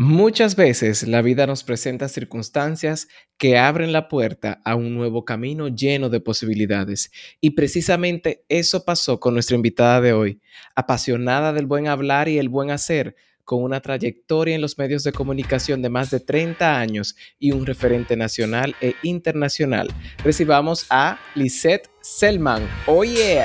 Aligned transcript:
Muchas 0.00 0.54
veces 0.54 1.08
la 1.08 1.22
vida 1.22 1.48
nos 1.48 1.64
presenta 1.64 2.08
circunstancias 2.08 3.08
que 3.36 3.58
abren 3.58 3.92
la 3.92 4.06
puerta 4.06 4.60
a 4.64 4.76
un 4.76 4.94
nuevo 4.94 5.24
camino 5.24 5.66
lleno 5.66 6.08
de 6.08 6.20
posibilidades. 6.20 7.10
Y 7.40 7.50
precisamente 7.50 8.44
eso 8.48 8.84
pasó 8.84 9.18
con 9.18 9.34
nuestra 9.34 9.56
invitada 9.56 10.00
de 10.00 10.12
hoy, 10.12 10.40
apasionada 10.76 11.52
del 11.52 11.66
buen 11.66 11.88
hablar 11.88 12.28
y 12.28 12.38
el 12.38 12.48
buen 12.48 12.70
hacer, 12.70 13.16
con 13.42 13.60
una 13.60 13.80
trayectoria 13.80 14.54
en 14.54 14.60
los 14.60 14.78
medios 14.78 15.02
de 15.02 15.10
comunicación 15.10 15.82
de 15.82 15.90
más 15.90 16.12
de 16.12 16.20
30 16.20 16.78
años 16.78 17.16
y 17.40 17.50
un 17.50 17.66
referente 17.66 18.16
nacional 18.16 18.76
e 18.80 18.94
internacional. 19.02 19.88
Recibamos 20.22 20.86
a 20.90 21.18
Lisette 21.34 21.90
Selman. 22.02 22.62
¡Oh 22.86 23.02
yeah! 23.02 23.42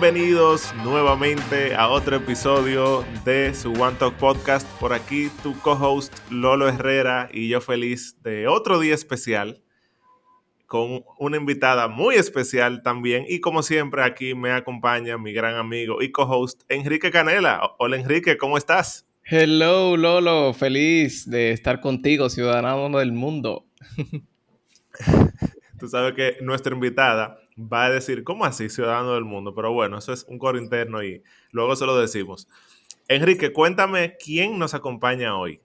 Bienvenidos 0.00 0.74
nuevamente 0.82 1.74
a 1.74 1.90
otro 1.90 2.16
episodio 2.16 3.04
de 3.22 3.54
su 3.54 3.70
One 3.74 3.98
Talk 3.98 4.14
Podcast. 4.14 4.66
Por 4.80 4.94
aquí 4.94 5.28
tu 5.42 5.52
co-host 5.60 6.16
Lolo 6.30 6.70
Herrera 6.70 7.28
y 7.30 7.50
yo 7.50 7.60
feliz 7.60 8.16
de 8.22 8.48
otro 8.48 8.80
día 8.80 8.94
especial 8.94 9.62
con 10.64 11.04
una 11.18 11.36
invitada 11.36 11.86
muy 11.86 12.14
especial 12.14 12.82
también. 12.82 13.26
Y 13.28 13.40
como 13.40 13.62
siempre 13.62 14.02
aquí 14.02 14.34
me 14.34 14.52
acompaña 14.52 15.18
mi 15.18 15.34
gran 15.34 15.56
amigo 15.56 16.00
y 16.00 16.10
co-host 16.10 16.62
Enrique 16.70 17.10
Canela. 17.10 17.60
Hola 17.78 17.96
Enrique, 17.96 18.38
¿cómo 18.38 18.56
estás? 18.56 19.06
Hello 19.22 19.98
Lolo, 19.98 20.54
feliz 20.54 21.28
de 21.28 21.50
estar 21.50 21.82
contigo, 21.82 22.30
ciudadano 22.30 22.88
del 22.98 23.12
mundo. 23.12 23.66
Tú 25.78 25.88
sabes 25.88 26.14
que 26.14 26.38
nuestra 26.40 26.74
invitada 26.74 27.38
va 27.60 27.86
a 27.86 27.90
decir, 27.90 28.24
¿cómo 28.24 28.44
así, 28.44 28.68
ciudadano 28.68 29.14
del 29.14 29.24
mundo? 29.24 29.54
Pero 29.54 29.72
bueno, 29.72 29.98
eso 29.98 30.12
es 30.12 30.24
un 30.28 30.38
coro 30.38 30.58
interno 30.58 31.02
y 31.02 31.22
luego 31.52 31.76
se 31.76 31.86
lo 31.86 31.98
decimos. 31.98 32.48
Enrique, 33.08 33.52
cuéntame 33.52 34.16
quién 34.16 34.58
nos 34.58 34.74
acompaña 34.74 35.36
hoy. 35.36 35.60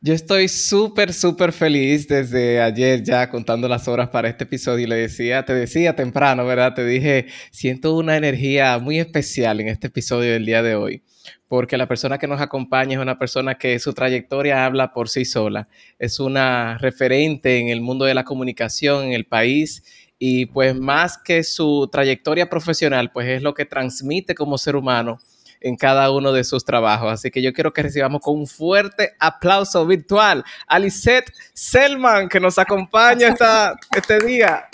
Yo 0.00 0.14
estoy 0.14 0.46
súper, 0.46 1.12
súper 1.12 1.52
feliz 1.52 2.06
desde 2.06 2.60
ayer 2.60 3.02
ya 3.02 3.28
contando 3.28 3.66
las 3.66 3.88
horas 3.88 4.10
para 4.10 4.28
este 4.28 4.44
episodio 4.44 4.84
y 4.84 4.88
le 4.88 4.94
decía, 4.94 5.44
te 5.44 5.52
decía 5.52 5.96
temprano, 5.96 6.46
¿verdad? 6.46 6.72
Te 6.74 6.86
dije, 6.86 7.26
siento 7.50 7.96
una 7.96 8.16
energía 8.16 8.78
muy 8.78 9.00
especial 9.00 9.60
en 9.60 9.66
este 9.66 9.88
episodio 9.88 10.32
del 10.32 10.46
día 10.46 10.62
de 10.62 10.76
hoy, 10.76 11.02
porque 11.48 11.76
la 11.76 11.88
persona 11.88 12.16
que 12.18 12.28
nos 12.28 12.40
acompaña 12.40 12.92
es 12.92 13.02
una 13.02 13.18
persona 13.18 13.56
que 13.56 13.76
su 13.80 13.92
trayectoria 13.92 14.64
habla 14.64 14.92
por 14.92 15.08
sí 15.08 15.24
sola, 15.24 15.68
es 15.98 16.20
una 16.20 16.78
referente 16.78 17.58
en 17.58 17.68
el 17.68 17.80
mundo 17.80 18.04
de 18.04 18.14
la 18.14 18.22
comunicación 18.22 19.06
en 19.06 19.14
el 19.14 19.26
país 19.26 19.82
y 20.18 20.46
pues 20.46 20.74
más 20.74 21.16
que 21.18 21.44
su 21.44 21.88
trayectoria 21.90 22.50
profesional, 22.50 23.10
pues 23.12 23.28
es 23.28 23.42
lo 23.42 23.54
que 23.54 23.64
transmite 23.64 24.34
como 24.34 24.58
ser 24.58 24.74
humano 24.74 25.20
en 25.60 25.76
cada 25.76 26.10
uno 26.10 26.32
de 26.32 26.44
sus 26.44 26.64
trabajos. 26.64 27.12
Así 27.12 27.30
que 27.30 27.42
yo 27.42 27.52
quiero 27.52 27.72
que 27.72 27.82
recibamos 27.82 28.20
con 28.20 28.36
un 28.36 28.46
fuerte 28.46 29.14
aplauso 29.18 29.86
virtual 29.86 30.44
a 30.66 30.78
Lisette 30.78 31.32
Selman, 31.54 32.28
que 32.28 32.40
nos 32.40 32.58
acompaña 32.58 33.28
esta, 33.28 33.76
este 33.96 34.18
día. 34.18 34.68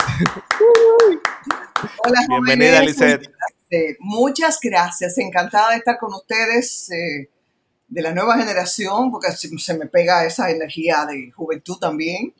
Hola, 2.03 2.19
Bienvenida, 2.27 2.81
Lisette. 2.81 3.29
Muchas 3.99 4.59
gracias, 4.61 5.17
encantada 5.17 5.71
de 5.71 5.77
estar 5.77 5.97
con 5.97 6.13
ustedes. 6.13 6.89
Eh, 6.91 7.29
de 7.87 8.01
la 8.01 8.11
nueva 8.11 8.35
generación, 8.35 9.11
porque 9.11 9.31
se 9.31 9.77
me 9.77 9.85
pega 9.85 10.25
esa 10.25 10.49
energía 10.49 11.05
de 11.05 11.31
juventud 11.31 11.77
también 11.77 12.33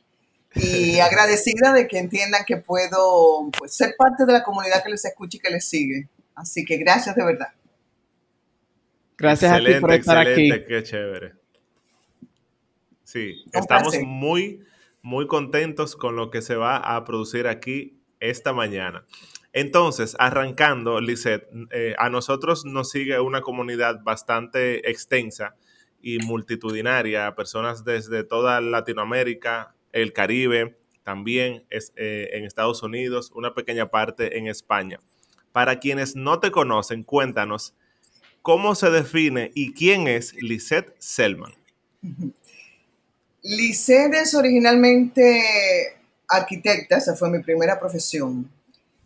y 0.55 0.99
agradecida 0.99 1.73
de 1.73 1.87
que 1.87 1.99
entiendan 1.99 2.45
que 2.45 2.57
puedo 2.57 3.49
pues, 3.57 3.73
ser 3.75 3.95
parte 3.97 4.25
de 4.25 4.33
la 4.33 4.43
comunidad 4.43 4.83
que 4.83 4.89
les 4.89 5.03
escucha 5.05 5.37
y 5.37 5.39
que 5.39 5.49
les 5.49 5.67
sigue. 5.67 6.07
Así 6.33 6.65
que 6.65 6.77
gracias 6.77 7.15
de 7.15 7.25
verdad. 7.25 7.49
Gracias 9.17 9.51
a 9.51 9.59
ti 9.59 9.73
por 9.79 9.93
estar 9.93 10.27
excelente, 10.27 10.55
aquí. 10.55 10.65
Qué 10.67 10.83
chévere. 10.83 11.33
Sí, 13.03 13.45
estamos 13.53 13.97
muy, 14.01 14.63
muy 15.01 15.27
contentos 15.27 15.95
con 15.95 16.15
lo 16.15 16.31
que 16.31 16.41
se 16.41 16.55
va 16.55 16.77
a 16.77 17.03
producir 17.05 17.47
aquí 17.47 18.01
esta 18.19 18.51
mañana. 18.51 19.05
Entonces, 19.53 20.17
arrancando, 20.19 20.99
Lisette, 20.99 21.47
eh, 21.71 21.95
a 21.97 22.09
nosotros 22.09 22.65
nos 22.65 22.89
sigue 22.89 23.19
una 23.21 23.41
comunidad 23.41 24.01
bastante 24.03 24.89
extensa 24.89 25.55
y 26.01 26.19
multitudinaria, 26.19 27.33
personas 27.35 27.85
desde 27.85 28.25
toda 28.25 28.59
Latinoamérica, 28.59 29.74
el 29.95 30.11
Caribe, 30.11 30.77
también 31.03 31.63
es, 31.69 31.93
eh, 31.95 32.29
en 32.33 32.43
Estados 32.43 32.83
Unidos, 32.83 33.31
una 33.33 33.53
pequeña 33.53 33.89
parte 33.89 34.37
en 34.37 34.47
España. 34.47 34.99
Para 35.53 35.79
quienes 35.79 36.15
no 36.17 36.39
te 36.39 36.51
conocen, 36.51 37.03
cuéntanos 37.03 37.73
cómo 38.41 38.75
se 38.75 38.89
define 38.91 39.51
y 39.55 39.73
quién 39.73 40.07
es 40.07 40.33
Lisette 40.33 40.93
Selman. 40.99 41.53
Lisette 43.41 44.15
es 44.15 44.35
originalmente 44.35 45.97
arquitecta, 46.27 46.97
esa 46.97 47.15
fue 47.15 47.29
mi 47.29 47.39
primera 47.39 47.79
profesión. 47.79 48.51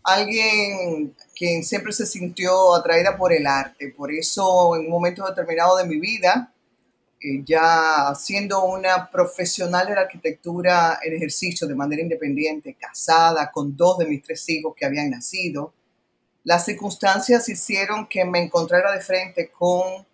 Alguien 0.02 1.14
quien 1.36 1.64
siempre 1.64 1.94
se 1.94 2.08
sintió 2.08 2.74
atraída 2.74 3.16
por 3.16 3.32
el 3.32 3.46
arte, 3.46 3.94
por 3.96 4.12
eso 4.12 4.76
en 4.76 4.86
un 4.86 4.90
momento 4.90 5.24
determinado 5.28 5.78
de 5.78 5.86
mi 5.86 6.00
vida 6.00 6.52
eh, 7.22 7.44
ya 7.44 8.14
siendo 8.16 8.64
una 8.64 9.10
profesional 9.12 9.88
de 9.88 9.96
la 9.96 10.02
arquitectura 10.02 11.00
en 11.04 11.16
ejercicio 11.16 11.68
de 11.68 11.76
manera 11.76 12.02
independiente, 12.02 12.78
casada 12.80 13.52
con 13.52 13.76
dos 13.76 13.98
de 13.98 14.06
mis 14.06 14.24
tres 14.24 14.48
hijos 14.48 14.74
que 14.74 14.86
habían 14.86 15.10
nacido, 15.10 15.74
las 16.46 16.64
circunstancias 16.64 17.50
hicieron 17.50 18.08
que 18.08 18.24
me 18.24 18.40
encontrara 18.40 18.94
de 18.94 19.02
frente 19.02 19.52
con 19.52 20.08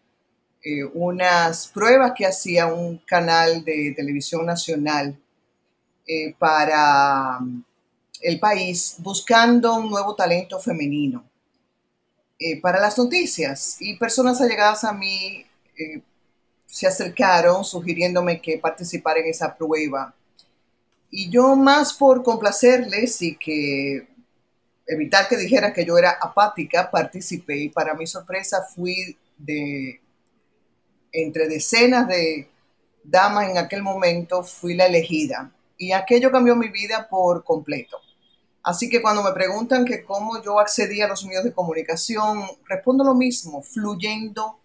eh, 0.64 0.84
unas 0.96 1.68
pruebas 1.68 2.14
que 2.18 2.26
hacía 2.26 2.66
un 2.66 2.98
canal 2.98 3.64
de 3.64 3.94
televisión 3.96 4.44
nacional 4.44 5.16
eh, 6.08 6.34
para 6.40 7.40
mm, 7.40 7.64
el 8.22 8.40
país 8.40 8.96
buscando 8.98 9.76
un 9.76 9.92
nuevo 9.92 10.16
talento 10.16 10.60
femenino. 10.60 11.24
Para 12.62 12.82
las 12.82 12.98
noticias 12.98 13.78
y 13.80 13.96
personas 13.96 14.42
allegadas 14.42 14.84
a 14.84 14.92
mí 14.92 15.46
se 16.66 16.88
acercaron 16.88 17.64
sugiriéndome 17.64 18.42
que 18.42 18.58
participara 18.58 19.20
en 19.20 19.28
esa 19.28 19.56
prueba. 19.56 20.14
Y 21.10 21.30
yo 21.30 21.56
más 21.56 21.94
por 21.94 22.24
complacerles 22.24 23.22
y 23.22 23.38
que 23.38 24.08
evitar 24.88 25.28
que 25.28 25.38
dijeran 25.38 25.74
que 25.74 25.86
yo 25.86 25.98
era 25.98 26.18
apática, 26.22 26.90
participé 26.92 27.58
y 27.58 27.70
para 27.70 27.94
mi 27.94 28.06
sorpresa 28.06 28.68
fui 28.76 29.18
de 29.38 30.02
entre 31.12 31.48
decenas 31.48 32.08
de 32.08 32.50
damas 33.04 33.50
en 33.50 33.58
aquel 33.58 33.82
momento, 33.82 34.44
fui 34.44 34.74
la 34.74 34.86
elegida. 34.86 35.52
Y 35.78 35.92
aquello 35.92 36.32
cambió 36.32 36.56
mi 36.56 36.70
vida 36.70 37.08
por 37.10 37.44
completo. 37.44 38.00
Así 38.64 38.90
que 38.90 39.02
cuando 39.02 39.24
me 39.24 39.32
preguntan 39.32 39.86
que 39.86 40.04
cómo 40.04 40.42
yo 40.44 40.60
accedí 40.60 41.02
a 41.02 41.08
los 41.08 41.24
medios 41.24 41.44
de 41.44 41.54
comunicación, 41.54 42.46
respondo 42.68 43.04
lo 43.04 43.14
mismo, 43.14 43.62
fluyendo 43.62 44.60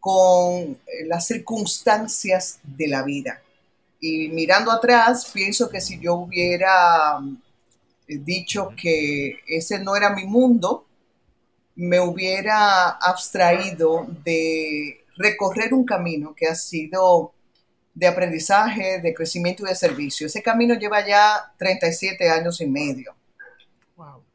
con 0.00 0.78
eh, 0.86 1.06
las 1.06 1.26
circunstancias 1.26 2.58
de 2.62 2.88
la 2.88 3.02
vida. 3.02 3.42
Y 4.00 4.28
mirando 4.30 4.72
atrás, 4.72 5.30
pienso 5.32 5.68
que 5.68 5.80
si 5.80 6.00
yo 6.00 6.14
hubiera 6.14 7.18
eh, 8.08 8.18
dicho 8.18 8.72
que 8.80 9.40
ese 9.46 9.78
no 9.78 9.94
era 9.94 10.10
mi 10.10 10.24
mundo, 10.24 10.86
me 11.76 12.00
hubiera 12.00 12.88
abstraído 12.88 14.06
de 14.24 15.04
recorrer 15.16 15.74
un 15.74 15.84
camino 15.84 16.34
que 16.34 16.46
ha 16.46 16.54
sido 16.54 17.32
de 17.94 18.06
aprendizaje, 18.06 19.00
de 19.00 19.14
crecimiento 19.14 19.64
y 19.64 19.68
de 19.68 19.74
servicio. 19.74 20.26
Ese 20.26 20.42
camino 20.42 20.74
lleva 20.74 21.06
ya 21.06 21.52
37 21.58 22.30
años 22.30 22.60
y 22.60 22.66
medio. 22.66 23.14
Wow 23.96 24.29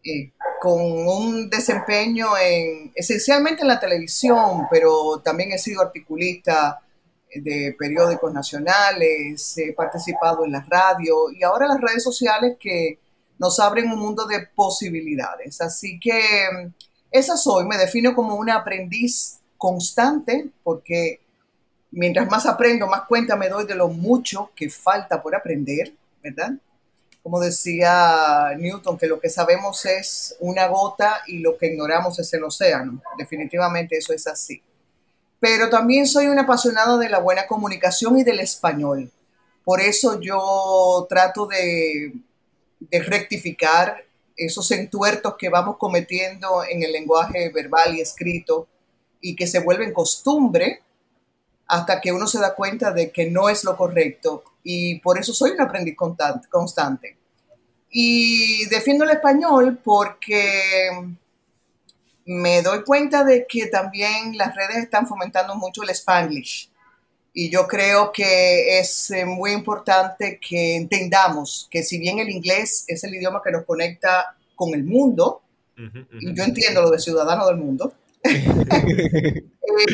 con 0.60 0.82
un 0.82 1.50
desempeño 1.50 2.38
en, 2.38 2.92
esencialmente 2.96 3.62
en 3.62 3.68
la 3.68 3.80
televisión, 3.80 4.68
pero 4.70 5.22
también 5.24 5.52
he 5.52 5.60
sido 5.60 5.82
articulista 5.82 6.80
de 7.34 7.76
periódicos 7.78 8.34
nacionales, 8.34 9.58
he 9.58 9.74
participado 9.74 10.46
en 10.46 10.54
la 10.54 10.66
radio 10.68 11.30
y 11.32 11.44
ahora 11.44 11.68
las 11.68 11.82
redes 11.82 12.04
sociales 12.04 12.56
que 12.60 13.00
nos 13.38 13.60
abren 13.60 13.92
un 13.92 14.00
mundo 14.00 14.26
de 14.26 14.48
posibilidades. 14.56 15.60
Así 15.62 16.00
que 16.00 16.72
esa 17.12 17.38
soy, 17.38 17.66
me 17.66 17.78
defino 17.78 18.16
como 18.16 18.36
una 18.36 18.56
aprendiz 18.56 19.40
constante 19.58 20.50
porque 20.64 21.20
mientras 21.92 22.30
más 22.30 22.46
aprendo, 22.46 22.88
más 22.88 23.04
cuenta 23.08 23.36
me 23.36 23.50
doy 23.50 23.66
de 23.66 23.76
lo 23.76 23.90
mucho 23.90 24.52
que 24.56 24.70
falta 24.70 25.22
por 25.22 25.36
aprender, 25.36 25.94
¿verdad? 26.24 26.54
Como 27.26 27.40
decía 27.40 28.52
Newton, 28.56 29.00
que 29.00 29.08
lo 29.08 29.20
que 29.20 29.32
sabemos 29.32 29.84
es 29.88 30.36
una 30.40 30.68
gota 30.68 31.24
y 31.26 31.40
lo 31.40 31.58
que 31.58 31.66
ignoramos 31.66 32.20
es 32.20 32.32
el 32.36 32.44
océano. 32.44 33.02
Definitivamente 33.18 33.98
eso 33.98 34.14
es 34.14 34.28
así. 34.28 34.62
Pero 35.40 35.72
también 35.72 36.06
soy 36.06 36.28
una 36.28 36.44
apasionada 36.44 37.00
de 37.00 37.10
la 37.10 37.18
buena 37.18 37.48
comunicación 37.48 38.20
y 38.20 38.24
del 38.24 38.42
español. 38.42 39.12
Por 39.64 39.82
eso 39.82 40.22
yo 40.22 41.08
trato 41.10 41.48
de, 41.48 42.14
rectificar 42.92 44.06
esos 44.38 44.70
entuertos 44.70 45.34
que 45.36 45.50
vamos 45.50 45.78
cometiendo 45.80 46.64
en 46.64 46.84
el 46.84 46.92
lenguaje 46.92 47.50
verbal 47.50 47.96
y 47.96 48.02
escrito 48.02 48.68
y 49.20 49.36
que 49.36 49.48
se 49.48 49.62
vuelven 49.62 49.94
costumbre 49.94 50.84
hasta 51.68 52.00
que 52.02 52.12
uno 52.12 52.28
se 52.28 52.40
da 52.40 52.56
cuenta 52.56 52.92
de 52.92 53.12
que 53.12 53.30
no 53.30 53.50
es 53.50 53.64
lo 53.64 53.76
correcto. 53.76 54.44
Y 54.64 55.00
por 55.00 55.18
eso 55.18 55.34
soy 55.34 55.52
un 55.52 55.62
aprendiz 55.62 55.96
constante. 56.50 57.18
Y 57.90 58.66
defiendo 58.66 59.06
el 59.06 59.12
español 59.12 59.80
porque 59.84 60.90
me 62.26 62.62
doy 62.62 62.84
cuenta 62.84 63.24
de 63.24 63.46
que 63.48 63.68
también 63.68 64.38
las 64.38 64.56
redes 64.56 64.78
están 64.78 65.08
fomentando 65.08 65.56
mucho 65.56 65.84
el 65.84 65.90
spanglish. 65.92 66.70
Y 67.34 67.50
yo 67.50 67.68
creo 67.68 68.12
que 68.12 68.80
es 68.80 69.12
eh, 69.12 69.26
muy 69.26 69.52
importante 69.52 70.40
que 70.40 70.76
entendamos 70.76 71.68
que 71.70 71.84
si 71.84 72.00
bien 72.00 72.20
el 72.20 72.30
inglés 72.30 72.86
es 72.88 73.04
el 73.04 73.14
idioma 73.14 73.42
que 73.44 73.52
nos 73.52 73.66
conecta 73.66 74.36
con 74.56 74.74
el 74.74 74.84
mundo, 74.84 75.42
y 75.78 76.34
yo 76.34 76.44
entiendo 76.46 76.82
lo 76.82 76.90
de 76.90 77.00
ciudadano 77.00 77.46
del 77.48 77.58
mundo, 77.58 77.92
eh, 78.26 79.44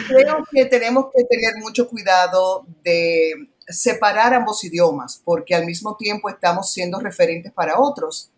creo 0.08 0.46
que 0.52 0.66
tenemos 0.66 1.06
que 1.16 1.24
tener 1.26 1.56
mucho 1.58 1.88
cuidado 1.88 2.66
de 2.84 3.50
separar 3.68 4.34
ambos 4.34 4.64
idiomas, 4.64 5.22
porque 5.24 5.56
al 5.56 5.66
mismo 5.66 5.96
tiempo 5.98 6.30
estamos 6.30 6.72
siendo 6.72 7.00
referentes 7.00 7.52
para 7.52 7.80
otros. 7.80 8.32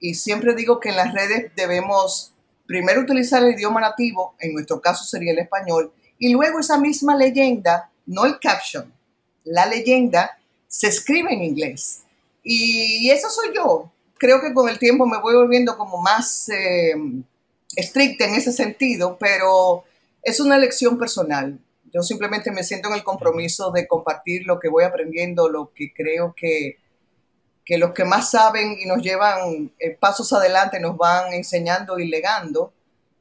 Y 0.00 0.14
siempre 0.14 0.54
digo 0.54 0.80
que 0.80 0.90
en 0.90 0.96
las 0.96 1.12
redes 1.12 1.52
debemos 1.56 2.32
primero 2.66 3.00
utilizar 3.00 3.42
el 3.42 3.54
idioma 3.54 3.80
nativo, 3.80 4.34
en 4.38 4.52
nuestro 4.52 4.80
caso 4.80 5.04
sería 5.04 5.32
el 5.32 5.38
español, 5.38 5.92
y 6.18 6.32
luego 6.32 6.60
esa 6.60 6.78
misma 6.78 7.16
leyenda 7.16 7.90
no 8.06 8.24
el 8.24 8.38
caption, 8.38 8.92
la 9.44 9.66
leyenda 9.66 10.38
se 10.66 10.88
escribe 10.88 11.32
en 11.32 11.42
inglés. 11.42 12.02
Y 12.42 13.10
eso 13.10 13.28
soy 13.30 13.54
yo. 13.54 13.90
Creo 14.18 14.40
que 14.40 14.52
con 14.52 14.68
el 14.68 14.78
tiempo 14.78 15.06
me 15.06 15.18
voy 15.18 15.34
volviendo 15.34 15.76
como 15.76 15.98
más 15.98 16.48
eh, 16.48 16.94
estricta 17.76 18.24
en 18.24 18.34
ese 18.34 18.52
sentido, 18.52 19.16
pero 19.18 19.84
es 20.22 20.40
una 20.40 20.56
elección 20.56 20.98
personal. 20.98 21.58
Yo 21.92 22.02
simplemente 22.02 22.50
me 22.50 22.64
siento 22.64 22.88
en 22.88 22.94
el 22.94 23.04
compromiso 23.04 23.70
de 23.70 23.86
compartir 23.86 24.46
lo 24.46 24.58
que 24.58 24.68
voy 24.68 24.84
aprendiendo, 24.84 25.48
lo 25.48 25.72
que 25.72 25.92
creo 25.92 26.34
que, 26.36 26.78
que 27.64 27.78
los 27.78 27.92
que 27.92 28.04
más 28.04 28.30
saben 28.30 28.78
y 28.78 28.86
nos 28.86 29.02
llevan 29.02 29.70
eh, 29.78 29.90
pasos 29.90 30.32
adelante 30.32 30.80
nos 30.80 30.96
van 30.96 31.32
enseñando 31.32 31.98
y 31.98 32.08
legando, 32.08 32.72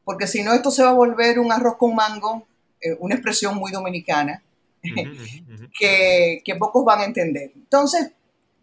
porque 0.04 0.28
si 0.28 0.44
no 0.44 0.54
esto 0.54 0.72
se 0.72 0.84
va 0.84 0.90
a 0.90 0.94
volver 0.94 1.40
un 1.40 1.52
arroz 1.52 1.76
con 1.78 1.96
mango, 1.96 2.48
eh, 2.82 2.96
una 3.00 3.16
expresión 3.16 3.56
muy 3.56 3.72
dominicana, 3.72 4.42
que, 5.80 6.56
pocos 6.58 6.86
van 6.86 7.02
a 7.02 7.06
entender. 7.06 7.52
Entonces, 7.56 8.12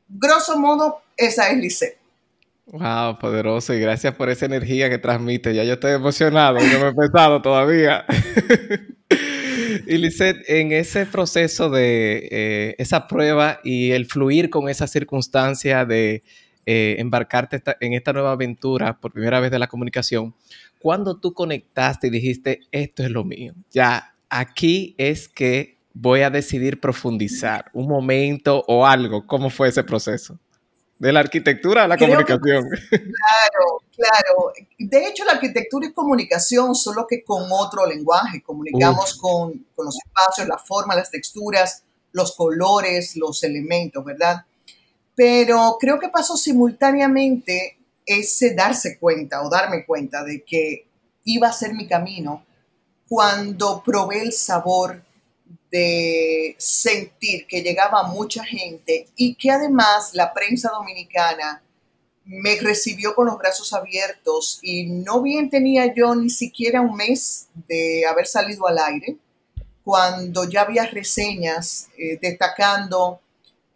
grosso 0.08 0.58
modo, 0.58 1.02
esa 1.16 1.50
es 1.50 1.58
Lisette. 1.58 1.98
Wow, 2.66 3.18
poderoso 3.18 3.74
y 3.74 3.80
gracias 3.80 4.14
por 4.14 4.30
esa 4.30 4.46
energía 4.46 4.88
que 4.88 4.98
transmite. 4.98 5.54
Ya 5.54 5.64
yo 5.64 5.74
estoy 5.74 5.92
emocionado, 5.92 6.58
yo 6.60 6.80
me 6.80 6.88
he 6.88 6.92
pensado 6.94 7.42
todavía. 7.42 8.06
y 9.86 9.98
Lisette, 9.98 10.48
en 10.48 10.72
ese 10.72 11.04
proceso 11.04 11.68
de 11.68 12.28
eh, 12.30 12.74
esa 12.78 13.06
prueba 13.06 13.60
y 13.64 13.90
el 13.90 14.06
fluir 14.06 14.48
con 14.48 14.70
esa 14.70 14.86
circunstancia 14.86 15.84
de 15.84 16.22
eh, 16.64 16.96
embarcarte 16.98 17.62
en 17.80 17.92
esta 17.92 18.14
nueva 18.14 18.32
aventura 18.32 18.98
por 18.98 19.12
primera 19.12 19.40
vez 19.40 19.50
de 19.50 19.58
la 19.58 19.66
comunicación, 19.66 20.34
¿cuándo 20.78 21.20
tú 21.20 21.34
conectaste 21.34 22.06
y 22.06 22.10
dijiste, 22.10 22.60
esto 22.72 23.02
es 23.04 23.10
lo 23.10 23.24
mío? 23.24 23.52
Ya, 23.70 24.14
aquí 24.30 24.94
es 24.96 25.28
que 25.28 25.76
voy 25.92 26.22
a 26.22 26.30
decidir 26.30 26.80
profundizar? 26.80 27.66
¿Un 27.74 27.88
momento 27.88 28.64
o 28.68 28.86
algo? 28.86 29.26
¿Cómo 29.26 29.50
fue 29.50 29.68
ese 29.68 29.84
proceso? 29.84 30.38
De 30.98 31.12
la 31.12 31.20
arquitectura 31.20 31.84
a 31.84 31.88
la 31.88 31.98
comunicación. 31.98 32.68
claro, 32.88 33.82
claro. 33.94 34.52
De 34.78 35.06
hecho, 35.06 35.24
la 35.24 35.32
arquitectura 35.32 35.86
y 35.86 35.92
comunicación, 35.92 36.74
solo 36.74 37.06
que 37.06 37.24
con 37.24 37.46
otro 37.50 37.84
lenguaje. 37.84 38.42
Comunicamos 38.42 39.14
con, 39.14 39.52
con, 39.74 39.86
los 39.86 39.96
espacios, 39.96 40.46
la 40.46 40.58
forma, 40.58 40.94
las 40.94 41.10
texturas, 41.10 41.82
los 42.12 42.36
colores, 42.36 43.16
los 43.16 43.42
elementos, 43.42 44.04
¿verdad? 44.04 44.44
Pero 45.14 45.76
creo 45.80 45.98
que 45.98 46.08
pasó 46.08 46.36
simultáneamente 46.36 47.76
ese 48.06 48.54
darse 48.54 48.98
cuenta 48.98 49.42
o 49.42 49.50
darme 49.50 49.84
cuenta 49.84 50.24
de 50.24 50.44
que 50.44 50.86
iba 51.24 51.48
a 51.48 51.52
ser 51.52 51.74
mi 51.74 51.86
camino 51.86 52.44
cuando 53.08 53.82
probé 53.84 54.22
el 54.22 54.32
sabor 54.32 55.02
de 55.70 56.54
sentir 56.58 57.46
que 57.46 57.62
llegaba 57.62 58.04
mucha 58.04 58.44
gente 58.44 59.08
y 59.16 59.34
que 59.34 59.50
además 59.50 60.10
la 60.14 60.32
prensa 60.32 60.70
dominicana 60.70 61.62
me 62.24 62.56
recibió 62.60 63.14
con 63.14 63.26
los 63.26 63.36
brazos 63.36 63.72
abiertos 63.72 64.58
y 64.62 64.86
no 64.86 65.20
bien 65.20 65.50
tenía 65.50 65.92
yo 65.92 66.14
ni 66.14 66.30
siquiera 66.30 66.80
un 66.80 66.96
mes 66.96 67.48
de 67.68 68.06
haber 68.06 68.26
salido 68.26 68.66
al 68.66 68.78
aire 68.78 69.18
cuando 69.84 70.48
ya 70.48 70.62
había 70.62 70.86
reseñas 70.86 71.88
eh, 71.98 72.18
destacando 72.20 73.20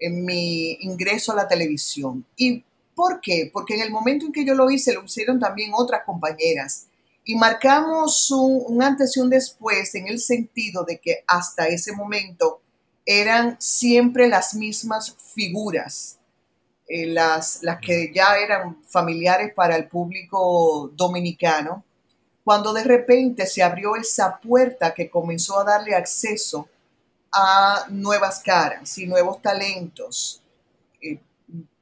mi 0.01 0.79
ingreso 0.81 1.33
a 1.33 1.37
la 1.37 1.49
televisión. 1.49 2.25
¿Y 2.37 2.65
por 2.95 3.21
qué? 3.21 3.51
Porque 3.53 3.75
en 3.75 3.83
el 3.83 3.91
momento 3.91 4.27
en 4.27 4.33
que 4.33 4.45
yo 4.45 4.55
lo 4.55 4.71
hice, 4.71 4.95
lo 4.95 5.05
hicieron 5.05 5.39
también 5.39 5.73
otras 5.75 6.03
compañeras 6.05 6.88
y 7.29 7.35
marcamos 7.35 8.31
un, 8.31 8.83
antes 8.83 9.15
y 9.15 9.21
un 9.21 9.29
después 9.29 9.95
en 9.95 10.09
el 10.09 10.19
sentido 10.19 10.83
de 10.85 10.99
que 10.99 11.25
hasta 11.27 11.69
ese 11.69 11.93
momento 11.93 12.63
eran 13.05 13.61
siempre 13.61 14.29
las 14.29 14.55
mismas 14.55 15.15
figuras, 15.35 16.19
eh, 16.89 17.05
las, 17.05 17.63
las 17.63 17.81
que 17.81 18.11
ya 18.15 18.39
eran 18.39 18.83
familiares 18.83 19.53
para 19.53 19.77
el 19.77 19.89
público 19.89 20.91
dominicano, 20.95 21.85
cuando 22.43 22.73
de 22.73 22.85
repente 22.85 23.45
se 23.47 23.63
abrió 23.63 23.95
esa 23.95 24.41
puerta 24.41 24.95
que 24.95 25.11
comenzó 25.11 25.61
a 25.61 25.65
darle 25.65 25.95
acceso 25.95 26.67
a 27.31 27.85
nuevas 27.91 28.41
caras 28.43 28.97
y 28.97 29.05
nuevos 29.07 29.43
talentos. 29.43 30.41
Eh, 31.03 31.21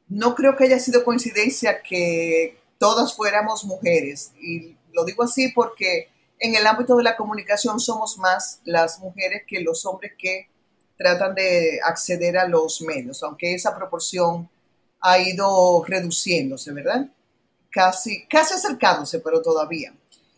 no 0.08 0.34
creo 0.34 0.56
que 0.56 0.64
haya 0.64 0.80
sido 0.80 1.04
coincidencia 1.04 1.82
que 1.82 2.58
todas 2.78 3.14
fuéramos 3.14 3.64
mujeres 3.64 4.32
y 4.40 4.74
lo 4.96 5.04
digo 5.04 5.22
así 5.22 5.52
porque 5.54 6.08
en 6.38 6.54
el 6.54 6.66
ámbito 6.66 6.96
de 6.96 7.04
la 7.04 7.16
comunicación 7.16 7.78
somos 7.78 8.18
más 8.18 8.60
las 8.64 8.98
mujeres 8.98 9.42
que 9.46 9.60
los 9.60 9.84
hombres 9.84 10.12
que 10.18 10.48
tratan 10.96 11.34
de 11.34 11.78
acceder 11.84 12.38
a 12.38 12.48
los 12.48 12.80
medios, 12.80 13.22
aunque 13.22 13.54
esa 13.54 13.76
proporción 13.76 14.48
ha 15.00 15.18
ido 15.18 15.84
reduciéndose, 15.86 16.72
¿verdad? 16.72 17.06
Casi, 17.70 18.26
casi 18.26 18.54
acercándose, 18.54 19.20
pero 19.20 19.42
todavía. 19.42 19.94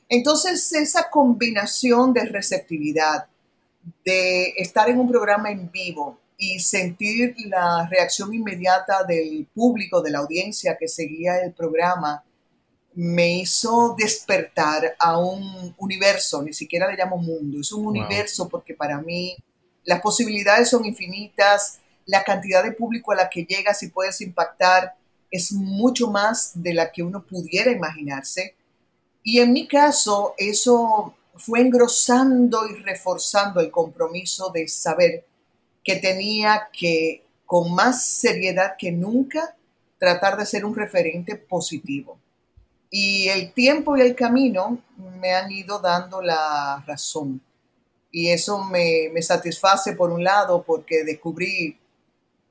Entonces, 0.09 0.73
esa 0.73 1.09
combinación 1.09 2.13
de 2.13 2.25
receptividad, 2.25 3.27
de 4.05 4.55
estar 4.57 4.91
en 4.91 4.99
un 4.99 5.09
programa 5.09 5.51
en 5.51 5.71
vivo 5.71 6.19
y 6.37 6.59
sentir 6.59 7.37
la 7.47 7.87
reacción 7.89 8.35
inmediata 8.35 9.05
del 9.05 9.47
público, 9.55 10.03
de 10.03 10.11
la 10.11 10.19
audiencia 10.19 10.77
que 10.77 10.89
seguía 10.89 11.39
el 11.41 11.53
programa, 11.53 12.25
me 13.01 13.31
hizo 13.31 13.95
despertar 13.97 14.97
a 14.99 15.19
un 15.19 15.73
universo, 15.79 16.43
ni 16.43 16.53
siquiera 16.53 16.91
le 16.91 16.97
llamo 16.97 17.17
mundo, 17.17 17.61
es 17.61 17.71
un 17.71 17.87
universo 17.87 18.49
porque 18.49 18.75
para 18.75 19.01
mí 19.01 19.37
las 19.85 20.01
posibilidades 20.01 20.69
son 20.69 20.85
infinitas, 20.85 21.79
la 22.07 22.25
cantidad 22.25 22.61
de 22.65 22.73
público 22.73 23.13
a 23.13 23.15
la 23.15 23.31
que 23.31 23.45
llegas 23.45 23.85
y 23.85 23.91
puedes 23.91 24.21
impactar 24.21 24.97
es 25.31 25.53
mucho 25.53 26.11
más 26.11 26.51
de 26.61 26.75
la 26.75 26.91
que 26.91 27.05
uno 27.05 27.23
pudiera 27.23 27.71
imaginarse. 27.71 28.57
Y 29.23 29.39
en 29.39 29.53
mi 29.53 29.69
caso, 29.69 30.35
eso 30.37 31.15
fue 31.37 31.61
engrosando 31.61 32.67
y 32.67 32.83
reforzando 32.83 33.61
el 33.61 33.71
compromiso 33.71 34.51
de 34.51 34.67
saber 34.67 35.25
que 35.85 35.95
tenía 35.95 36.69
que, 36.73 37.23
con 37.47 37.73
más 37.73 38.07
seriedad 38.07 38.75
que 38.77 38.91
nunca, 38.91 39.55
tratar 40.01 40.37
de 40.37 40.47
ser 40.47 40.65
un 40.65 40.75
referente 40.75 41.37
positivo. 41.37 42.19
Y 42.91 43.29
el 43.29 43.53
tiempo 43.53 43.97
y 43.97 44.01
el 44.01 44.15
camino 44.15 44.79
me 45.21 45.35
han 45.35 45.51
ido 45.53 45.79
dando 45.79 46.23
la 46.23 46.83
razón. 46.87 47.41
Y 48.11 48.31
eso 48.31 48.65
me, 48.65 49.11
satisface 49.21 49.93
por 49.93 50.11
un 50.11 50.25
lado 50.25 50.63
porque 50.63 51.05
descubrí 51.05 51.79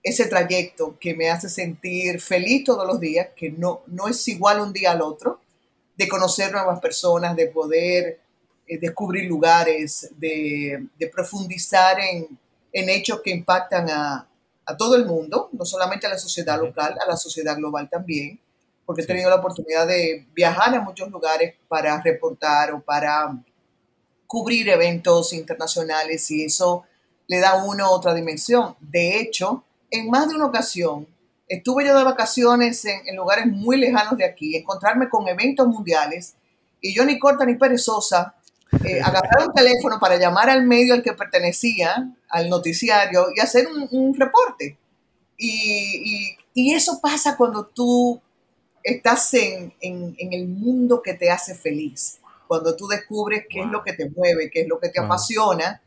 ese 0.03 0.27
trayecto 0.27 0.97
que 0.99 1.15
me 1.15 1.29
hace 1.29 1.49
sentir 1.49 2.21
feliz 2.21 2.63
todos 2.63 2.85
los 2.85 2.99
días, 2.99 3.29
que 3.35 3.49
no, 3.49 3.81
no 3.87 4.07
es 4.07 4.27
igual 4.27 4.61
un 4.61 4.71
día 4.71 4.91
al 4.91 5.01
otro, 5.01 5.41
de 5.97 6.07
conocer 6.07 6.51
nuevas 6.51 6.79
personas, 6.79 7.35
de 7.35 7.47
poder 7.47 8.19
eh, 8.67 8.77
descubrir 8.77 9.27
lugares, 9.27 10.11
de, 10.17 10.87
profundizar 11.11 11.97
en, 11.99 12.37
hechos 12.71 13.21
que 13.23 13.31
impactan 13.31 13.89
a, 13.89 14.29
a, 14.63 14.77
todo 14.77 14.95
el 14.95 15.05
mundo, 15.05 15.49
no 15.51 15.65
solamente 15.65 16.05
a 16.05 16.11
la 16.11 16.19
sociedad 16.19 16.61
local, 16.61 16.95
a 17.03 17.09
la 17.09 17.17
sociedad 17.17 17.57
global 17.57 17.89
también 17.89 18.39
porque 18.87 19.01
he 19.01 19.05
tenido 19.05 19.29
la 19.29 19.35
oportunidad 19.35 19.85
de 19.85 20.25
viajar 20.33 20.73
a 20.73 20.79
muchos 20.79 21.11
lugares 21.11 21.55
para 21.67 22.01
reportar 22.01 22.71
o 22.71 22.79
para 22.79 23.37
cubrir 24.25 24.69
eventos 24.69 25.33
internacionales 25.33 26.31
y 26.31 26.45
eso 26.45 26.85
le 27.27 27.41
da 27.41 27.49
a 27.49 27.63
uno 27.65 27.91
otra 27.91 28.13
dimensión. 28.13 28.77
De 28.79 29.19
hecho, 29.19 29.65
en 29.91 30.09
más 30.09 30.29
de 30.29 30.35
una 30.35 30.45
ocasión 30.45 31.05
estuve 31.49 31.85
yo 31.85 31.97
de 31.97 32.05
vacaciones 32.05 32.85
en, 32.85 33.13
lugares 33.13 33.45
muy 33.47 33.75
lejanos 33.75 34.17
de 34.17 34.23
aquí, 34.23 34.55
encontrarme 34.55 35.09
con 35.09 35.27
eventos 35.27 35.67
mundiales 35.67 36.35
y 36.79 36.95
yo 36.95 37.03
ni 37.03 37.19
corta 37.19 37.45
ni 37.45 37.55
perezosa 37.55 38.35
eh, 38.85 39.01
agarrar 39.03 39.47
un 39.49 39.53
teléfono 39.53 39.99
para 39.99 40.15
llamar 40.15 40.49
al 40.49 40.63
medio 40.63 40.93
al 40.93 41.03
que 41.03 41.11
pertenecía, 41.11 42.09
al 42.29 42.49
noticiario 42.49 43.27
y 43.35 43.41
hacer 43.41 43.67
un, 43.91 44.15
reporte. 44.15 44.77
Y, 45.37 46.37
eso 46.55 46.99
pasa 46.99 47.37
cuando 47.37 47.67
tú 47.67 48.19
estás 48.87 49.33
en, 49.33 49.73
el 49.81 50.47
mundo 50.47 51.01
que 51.01 51.13
te 51.13 51.29
hace 51.29 51.55
feliz, 51.55 52.19
cuando 52.47 52.75
tú 52.75 52.87
descubres 52.87 53.45
qué 53.49 53.61
es 53.61 53.67
lo 53.67 53.83
que 53.83 53.93
te 53.93 54.09
mueve, 54.09 54.49
qué 54.49 54.61
es 54.61 54.67
lo 54.67 54.79
que 54.79 54.89
te 54.89 54.99
apasiona. 54.99 55.81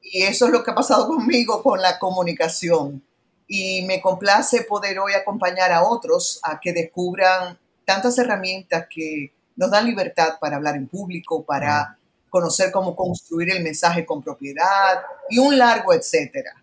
Y 0.00 0.22
eso 0.22 0.46
es 0.46 0.52
lo 0.52 0.62
que 0.62 0.70
ha 0.70 0.74
pasado 0.74 1.06
conmigo 1.08 1.62
con 1.62 1.82
la 1.82 1.98
comunicación 1.98 3.02
y 3.48 3.82
me 3.82 4.00
complace 4.00 4.62
poder 4.62 4.98
hoy 4.98 5.14
acompañar 5.14 5.72
a 5.72 5.84
otros 5.84 6.40
a 6.42 6.58
que 6.60 6.72
descubran 6.72 7.58
tantas 7.84 8.18
herramientas 8.18 8.86
que 8.88 9.32
nos 9.56 9.70
dan 9.70 9.86
libertad 9.86 10.38
para 10.40 10.56
hablar 10.56 10.76
en 10.76 10.88
público, 10.88 11.44
para 11.44 11.98
conocer 12.28 12.70
cómo 12.70 12.94
construir 12.94 13.50
el 13.50 13.62
mensaje 13.62 14.04
con 14.04 14.22
propiedad 14.22 15.02
y 15.28 15.38
un 15.38 15.58
largo 15.58 15.92
etcétera. 15.92 16.54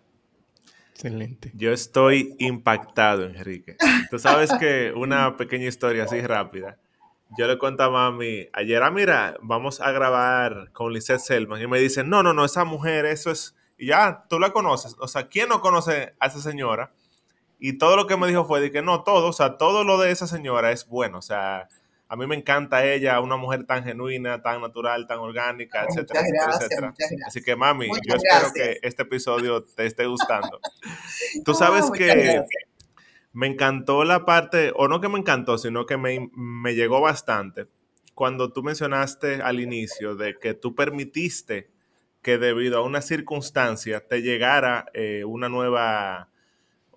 Excelente. 0.94 1.50
Yo 1.54 1.72
estoy 1.72 2.36
impactado, 2.38 3.24
Enrique. 3.24 3.76
Tú 4.10 4.18
sabes 4.18 4.50
que 4.58 4.92
una 4.94 5.36
pequeña 5.36 5.66
historia 5.66 6.04
así 6.04 6.20
rápida. 6.20 6.78
Yo 7.36 7.48
le 7.48 7.58
cuento 7.58 7.82
a 7.82 7.90
mami, 7.90 8.48
ayer, 8.52 8.82
ah, 8.82 8.90
mira, 8.90 9.36
vamos 9.42 9.80
a 9.80 9.90
grabar 9.90 10.70
con 10.72 10.92
Lisette 10.92 11.20
Selman. 11.20 11.60
Y 11.60 11.66
me 11.66 11.80
dice, 11.80 12.04
no, 12.04 12.22
no, 12.22 12.32
no, 12.32 12.44
esa 12.44 12.64
mujer, 12.64 13.06
eso 13.06 13.30
es 13.30 13.56
y 13.76 13.86
ya, 13.86 14.24
tú 14.28 14.38
la 14.38 14.52
conoces. 14.52 14.96
O 15.00 15.08
sea, 15.08 15.28
¿quién 15.28 15.48
no 15.48 15.60
conoce 15.60 16.14
a 16.20 16.26
esa 16.26 16.40
señora? 16.40 16.92
Y 17.58 17.78
todo 17.78 17.96
lo 17.96 18.06
que 18.06 18.16
me 18.16 18.28
dijo 18.28 18.44
fue 18.44 18.60
de 18.60 18.70
que 18.70 18.82
no, 18.82 19.02
todo, 19.02 19.28
o 19.28 19.32
sea, 19.32 19.56
todo 19.56 19.84
lo 19.84 19.98
de 19.98 20.10
esa 20.10 20.26
señora 20.26 20.70
es 20.70 20.86
bueno. 20.86 21.18
O 21.18 21.22
sea, 21.22 21.68
a 22.08 22.16
mí 22.16 22.26
me 22.26 22.36
encanta 22.36 22.84
ella, 22.84 23.20
una 23.20 23.36
mujer 23.36 23.64
tan 23.64 23.84
genuina, 23.84 24.42
tan 24.42 24.60
natural, 24.60 25.06
tan 25.06 25.18
orgánica, 25.18 25.86
etcétera, 25.88 26.22
etcétera, 26.52 26.94
Así 27.26 27.42
que, 27.42 27.56
mami, 27.56 27.88
yo 27.88 28.14
espero 28.14 28.52
que 28.54 28.78
este 28.82 29.02
episodio 29.02 29.64
te 29.64 29.86
esté 29.86 30.06
gustando. 30.06 30.60
Tú 31.44 31.54
sabes 31.54 31.90
que 31.90 32.42
me 33.32 33.46
encantó 33.46 34.04
la 34.04 34.24
parte, 34.24 34.72
o 34.76 34.86
no 34.86 35.00
que 35.00 35.08
me 35.08 35.18
encantó, 35.18 35.58
sino 35.58 35.86
que 35.86 35.96
me, 35.96 36.30
me 36.34 36.74
llegó 36.74 37.00
bastante 37.00 37.66
cuando 38.14 38.52
tú 38.52 38.62
mencionaste 38.62 39.42
al 39.42 39.60
inicio 39.60 40.14
de 40.14 40.38
que 40.38 40.54
tú 40.54 40.74
permitiste 40.74 41.70
que 42.22 42.38
debido 42.38 42.78
a 42.78 42.82
una 42.82 43.02
circunstancia 43.02 44.06
te 44.06 44.22
llegara 44.22 44.86
eh, 44.94 45.24
una 45.24 45.48
nueva, 45.48 46.30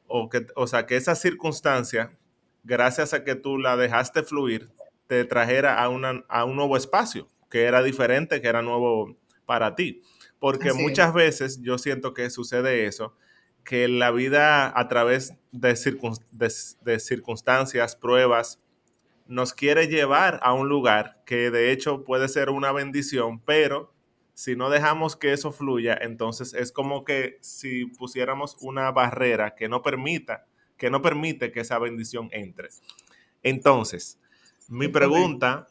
o, 0.08 0.30
que, 0.30 0.48
o 0.56 0.68
sea, 0.68 0.86
que 0.86 0.96
esa 0.96 1.16
circunstancia, 1.16 2.18
gracias 2.64 3.14
a 3.14 3.24
que 3.24 3.36
tú 3.36 3.58
la 3.58 3.76
dejaste 3.76 4.24
fluir, 4.24 4.70
te 5.08 5.26
trajera 5.26 5.82
a, 5.82 5.90
una, 5.90 6.24
a 6.28 6.46
un 6.46 6.56
nuevo 6.56 6.78
espacio, 6.78 7.28
que 7.50 7.64
era 7.64 7.82
diferente, 7.84 8.42
que 8.42 8.48
era 8.48 8.62
nuevo 8.62 9.18
para 9.46 9.76
ti. 9.76 10.02
Porque 10.40 10.74
muchas 10.74 11.14
veces 11.14 11.62
yo 11.62 11.78
siento 11.78 12.14
que 12.14 12.30
sucede 12.30 12.86
eso, 12.86 13.16
que 13.64 13.88
la 13.88 14.12
vida 14.12 14.72
a 14.80 14.88
través 14.88 15.34
de, 15.52 15.76
de 16.82 17.00
circunstancias, 17.00 17.96
pruebas, 17.96 18.62
nos 19.28 19.54
quiere 19.54 19.88
llevar 19.88 20.40
a 20.42 20.54
un 20.54 20.70
lugar 20.70 21.22
que 21.26 21.52
de 21.52 21.72
hecho 21.72 22.04
puede 22.04 22.28
ser 22.28 22.50
una 22.50 22.72
bendición, 22.72 23.40
pero 23.42 23.94
si 24.34 24.56
no 24.56 24.70
dejamos 24.70 25.16
que 25.16 25.34
eso 25.34 25.52
fluya, 25.52 25.98
entonces 26.00 26.54
es 26.54 26.72
como 26.72 27.04
que 27.04 27.38
si 27.42 27.88
pusiéramos 27.88 28.56
una 28.62 28.92
barrera 28.92 29.56
que 29.56 29.68
no 29.68 29.82
permita, 29.82 30.46
que 30.78 30.90
no 30.90 31.02
permite 31.02 31.52
que 31.52 31.62
esa 31.62 31.80
bendición 31.80 32.30
entre. 32.32 32.70
Entonces, 33.44 34.20
mi 34.68 34.88
pregunta 34.88 35.68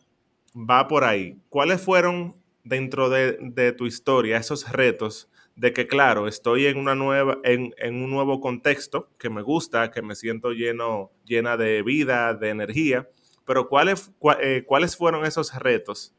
va 0.55 0.89
por 0.89 1.05
ahí. 1.05 1.39
¿Cuáles 1.49 1.81
fueron 1.81 2.37
dentro 2.65 3.09
de, 3.09 3.73
tu 3.77 3.87
historia 3.87 4.39
esos 4.39 4.71
retos 4.71 5.31
de 5.55 5.73
que, 5.73 5.87
claro, 5.87 6.29
estoy 6.29 6.67
en, 6.67 6.79
una 6.79 6.95
nueva, 6.95 7.39
en, 7.45 7.73
un 7.95 8.11
nuevo 8.11 8.41
contexto 8.41 9.09
que 9.19 9.31
me 9.31 9.43
gusta, 9.43 9.91
que 9.91 10.03
me 10.03 10.15
siento 10.15 10.53
lleno, 10.53 11.11
llena 11.25 11.57
de 11.57 11.83
vida, 11.83 12.35
de 12.35 12.51
energía, 12.51 13.09
pero 13.45 13.69
¿cuáles, 13.69 14.13
eh, 14.41 14.65
¿cuáles 14.67 14.97
fueron 14.97 15.25
esos 15.25 15.55
retos 15.55 16.15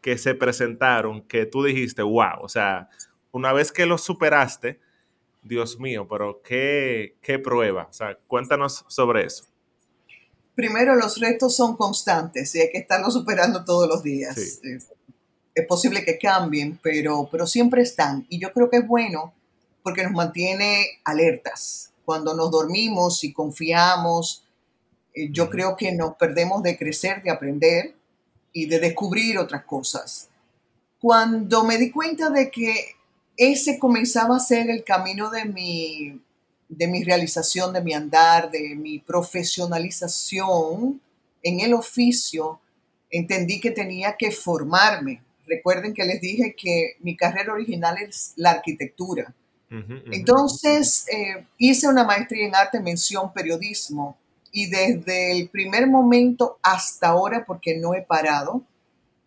que 0.00 0.18
se 0.18 0.34
presentaron 0.34 1.22
que 1.22 1.46
tú 1.46 1.62
dijiste, 1.62 2.02
wow, 2.02 2.42
o 2.42 2.48
sea, 2.48 2.90
una 3.30 3.52
vez 3.52 3.72
que 3.72 3.86
los 3.86 4.02
superaste, 4.02 4.80
Dios 5.42 5.78
mío, 5.78 6.06
pero 6.08 6.42
qué, 6.42 7.16
qué 7.22 7.38
prueba. 7.38 7.86
O 7.88 7.92
sea, 7.92 8.18
cuéntanos 8.26 8.84
sobre 8.88 9.24
eso. 9.24 9.46
Primero, 10.54 10.94
los 10.94 11.18
retos 11.18 11.56
son 11.56 11.76
constantes 11.76 12.54
y 12.54 12.60
hay 12.60 12.70
que 12.70 12.78
estarlos 12.78 13.14
superando 13.14 13.64
todos 13.64 13.88
los 13.88 14.02
días. 14.02 14.36
Es 15.54 15.66
posible 15.66 16.04
que 16.04 16.18
cambien, 16.18 16.78
pero, 16.82 17.28
pero 17.30 17.46
siempre 17.46 17.82
están. 17.82 18.26
Y 18.28 18.38
yo 18.38 18.52
creo 18.52 18.70
que 18.70 18.78
es 18.78 18.86
bueno 18.86 19.32
porque 19.82 20.02
nos 20.02 20.12
mantiene 20.12 21.00
alertas. 21.04 21.90
Cuando 22.04 22.34
nos 22.34 22.50
dormimos 22.50 23.24
y 23.24 23.32
confiamos, 23.32 24.44
eh, 25.14 25.28
yo 25.30 25.50
creo 25.50 25.76
que 25.76 25.92
nos 25.92 26.16
perdemos 26.16 26.62
de 26.62 26.76
crecer, 26.76 27.22
de 27.22 27.30
aprender 27.30 27.94
y 28.52 28.66
de 28.66 28.78
descubrir 28.78 29.38
otras 29.38 29.64
cosas. 29.64 30.28
Cuando 31.00 31.64
me 31.64 31.78
di 31.78 31.90
cuenta 31.90 32.30
de 32.30 32.50
que 32.50 32.96
ese 33.36 33.78
comenzaba 33.78 34.36
a 34.36 34.40
ser 34.40 34.70
el 34.70 34.84
camino 34.84 35.30
de 35.30 35.44
mi, 35.44 36.20
de 36.76 36.86
mi 36.86 37.04
realización, 37.04 37.72
de 37.72 37.82
mi 37.82 37.94
andar, 37.94 38.50
de 38.50 38.74
mi 38.74 38.98
profesionalización 38.98 41.00
en 41.42 41.60
el 41.60 41.72
oficio, 41.74 42.60
entendí 43.10 43.60
que 43.60 43.70
tenía 43.70 44.16
que 44.16 44.30
formarme. 44.30 45.22
Recuerden 45.46 45.94
que 45.94 46.04
les 46.04 46.20
dije 46.20 46.54
que 46.56 46.96
mi 47.00 47.16
carrera 47.16 47.52
original 47.52 47.96
es 47.98 48.32
la 48.36 48.52
arquitectura. 48.52 49.34
Entonces, 50.12 51.04
eh, 51.08 51.46
hice 51.58 51.88
una 51.88 52.04
maestría 52.04 52.46
en 52.46 52.54
arte, 52.54 52.78
mención, 52.78 53.32
periodismo 53.32 54.16
y 54.52 54.66
desde 54.66 55.32
el 55.32 55.48
primer 55.48 55.88
momento 55.88 56.60
hasta 56.62 57.08
ahora, 57.08 57.44
porque 57.44 57.76
no 57.76 57.92
he 57.92 58.02
parado, 58.02 58.62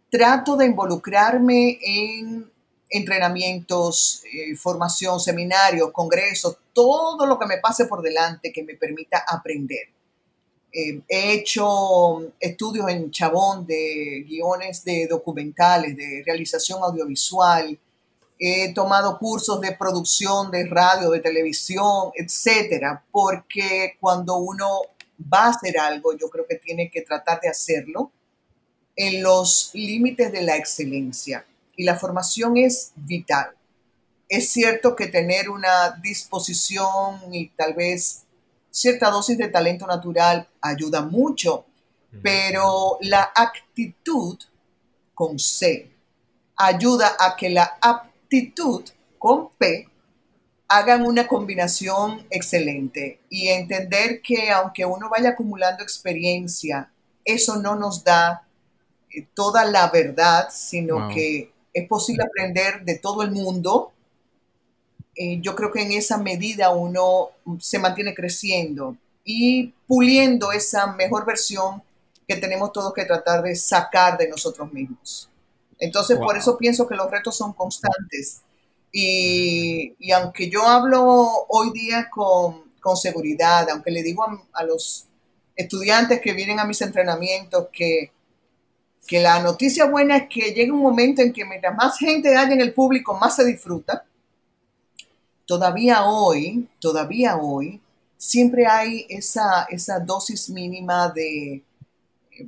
trato 0.10 0.56
de 0.56 0.68
involucrarme 0.68 1.78
en 1.82 2.50
entrenamientos, 2.90 4.24
eh, 4.32 4.56
formación, 4.56 5.20
seminarios, 5.20 5.92
congresos, 5.92 6.58
todo 6.78 7.26
lo 7.26 7.40
que 7.40 7.48
me 7.48 7.58
pase 7.58 7.88
por 7.88 8.04
delante 8.04 8.54
que 8.54 8.62
me 8.62 8.76
permita 8.76 9.26
aprender. 9.28 9.90
Eh, 10.72 11.02
he 11.08 11.34
hecho 11.34 12.34
estudios 12.40 12.88
en 12.90 13.10
Chabón 13.10 13.66
de 13.66 14.24
guiones 14.28 14.84
de 14.84 15.08
documentales, 15.08 15.98
de 15.98 16.22
realización 16.24 16.84
audiovisual, 16.84 17.80
he 18.38 18.72
tomado 18.76 19.18
cursos 19.18 19.60
de 19.60 19.72
producción 19.72 20.52
de 20.52 20.68
radio, 20.68 21.10
de 21.10 21.20
televisión, 21.20 22.12
etcétera, 22.14 23.04
porque 23.12 23.98
cuando 24.00 24.38
uno 24.38 24.82
va 25.34 25.46
a 25.46 25.50
hacer 25.50 25.80
algo, 25.80 26.16
yo 26.16 26.30
creo 26.30 26.46
que 26.48 26.58
tiene 26.58 26.92
que 26.92 27.02
tratar 27.02 27.40
de 27.42 27.50
hacerlo 27.50 28.12
en 28.96 29.24
los 29.24 29.72
límites 29.74 30.32
de 30.32 30.44
la 30.44 30.58
excelencia. 30.58 31.44
Y 31.76 31.86
la 31.86 31.96
formación 31.96 32.56
es 32.56 32.92
vital. 32.96 33.57
Es 34.30 34.50
cierto 34.50 34.96
que 34.96 35.08
tener 35.08 35.50
una 35.50 35.92
disposición 36.02 37.34
y 37.34 37.50
tal 37.50 37.74
vez 37.74 38.24
cierta 38.70 39.10
dosis 39.10 39.38
de 39.38 39.48
talento 39.48 39.88
natural 39.88 40.48
ayuda 40.62 41.02
mucho, 41.02 41.66
pero 42.22 42.98
la 43.02 43.32
actitud 43.36 44.38
con 45.14 45.40
C 45.40 45.92
ayuda 46.58 47.16
a 47.20 47.36
que 47.36 47.50
la 47.50 47.78
aptitud 47.82 48.84
con 49.18 49.50
P 49.58 49.88
hagan 50.68 51.06
una 51.06 51.28
combinación 51.28 52.26
excelente 52.30 53.22
y 53.30 53.48
entender 53.48 54.22
que 54.22 54.50
aunque 54.50 54.86
uno 54.86 55.10
vaya 55.10 55.30
acumulando 55.30 55.84
experiencia, 55.84 56.92
eso 57.24 57.58
no 57.58 57.76
nos 57.76 58.04
da 58.04 58.48
eh, 59.10 59.26
toda 59.34 59.66
la 59.66 59.90
verdad, 59.90 60.50
sino 60.52 61.10
que 61.10 61.52
es 61.74 61.88
posible 61.88 62.24
aprender 62.24 62.84
de 62.84 62.98
todo 62.98 63.22
el 63.24 63.32
mundo. 63.32 63.94
Eh, 65.18 65.40
yo 65.42 65.56
creo 65.56 65.72
que 65.72 65.82
en 65.82 65.92
esa 65.92 66.18
medida 66.20 66.70
uno 66.70 67.32
se 67.60 67.80
mantiene 67.80 68.14
creciendo 68.14 68.96
y 69.24 69.74
puliendo 69.88 70.52
esa 70.52 70.94
mejor 70.94 71.26
versión 71.26 71.82
que 72.28 72.36
tenemos 72.36 72.72
todos 72.72 72.94
que 72.94 73.04
tratar 73.04 73.42
de 73.42 73.56
sacar 73.56 74.18
de 74.18 74.30
nosotros 74.30 74.72
mismos. 74.72 75.28
Entonces, 75.80 76.18
por 76.18 76.38
eso 76.38 76.58
pienso 76.58 76.88
que 76.88 76.96
los 76.96 77.10
retos 77.10 77.36
son 77.36 77.54
constantes 77.54 78.42
y, 78.92 80.12
aunque 80.12 80.50
yo 80.50 80.64
hablo 80.68 81.46
hoy 81.50 81.72
día 81.72 82.10
con, 82.10 82.66
seguridad, 82.96 83.70
aunque 83.70 83.92
le 83.92 84.02
digo 84.02 84.26
a, 84.54 84.64
los 84.64 85.08
estudiantes 85.58 86.22
que 86.22 86.32
vienen 86.32 86.58
a 86.62 86.64
mis 86.64 86.82
entrenamientos 86.82 87.68
que, 87.74 88.14
que 89.06 89.20
la 89.20 89.42
noticia 89.42 89.84
buena 89.84 90.16
es 90.16 90.30
que 90.30 90.54
llega 90.54 90.72
un 90.72 90.80
momento 90.80 91.22
en 91.22 91.34
que 91.34 91.44
mientras 91.44 91.76
más 91.76 91.98
gente 91.98 92.38
haya 92.38 92.54
en 92.54 92.62
el 92.62 92.74
público, 92.74 93.14
más 93.16 93.36
se 93.36 93.44
disfruta. 93.44 94.06
Todavía 95.48 96.06
hoy, 96.06 96.68
todavía 96.80 97.38
hoy, 97.38 97.82
siempre 98.18 98.68
hay 98.68 99.06
esa, 99.08 99.64
esa 99.70 100.00
dosis 100.00 100.50
mínima 100.50 101.10
de, 101.10 101.64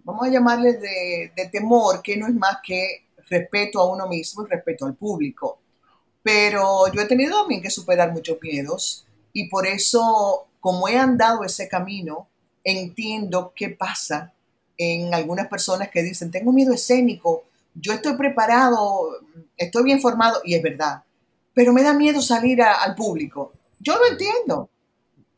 vamos 0.03 0.27
a 0.27 0.29
llamarle 0.29 0.73
de, 0.73 1.31
de 1.33 1.45
temor, 1.47 2.01
que 2.01 2.17
no 2.17 2.27
es 2.27 2.33
más 2.35 2.57
que 2.61 3.05
respeto 3.29 3.79
a 3.79 3.89
uno 3.89 4.05
mismo 4.07 4.43
y 4.43 4.49
respeto 4.49 4.85
al 4.85 4.95
público. 4.95 5.59
Pero 6.21 6.91
yo 6.93 7.01
he 7.01 7.05
tenido 7.05 7.39
también 7.39 7.61
que 7.61 7.69
superar 7.69 8.11
muchos 8.11 8.37
miedos 8.41 9.05
y 9.31 9.47
por 9.47 9.65
eso, 9.65 10.47
como 10.59 10.89
he 10.89 10.97
andado 10.97 11.45
ese 11.45 11.69
camino, 11.69 12.27
entiendo 12.65 13.53
qué 13.55 13.69
pasa 13.69 14.33
en 14.77 15.13
algunas 15.13 15.47
personas 15.47 15.89
que 15.89 16.03
dicen, 16.03 16.31
tengo 16.31 16.51
miedo 16.51 16.73
escénico, 16.73 17.45
yo 17.75 17.93
estoy 17.93 18.17
preparado, 18.17 19.09
estoy 19.55 19.83
bien 19.83 20.01
formado, 20.01 20.41
y 20.43 20.55
es 20.55 20.61
verdad, 20.61 21.03
pero 21.53 21.73
me 21.73 21.83
da 21.83 21.93
miedo 21.93 22.21
salir 22.21 22.61
al 22.61 22.95
público. 22.95 23.53
Yo 23.79 23.97
lo 23.97 24.07
entiendo. 24.07 24.69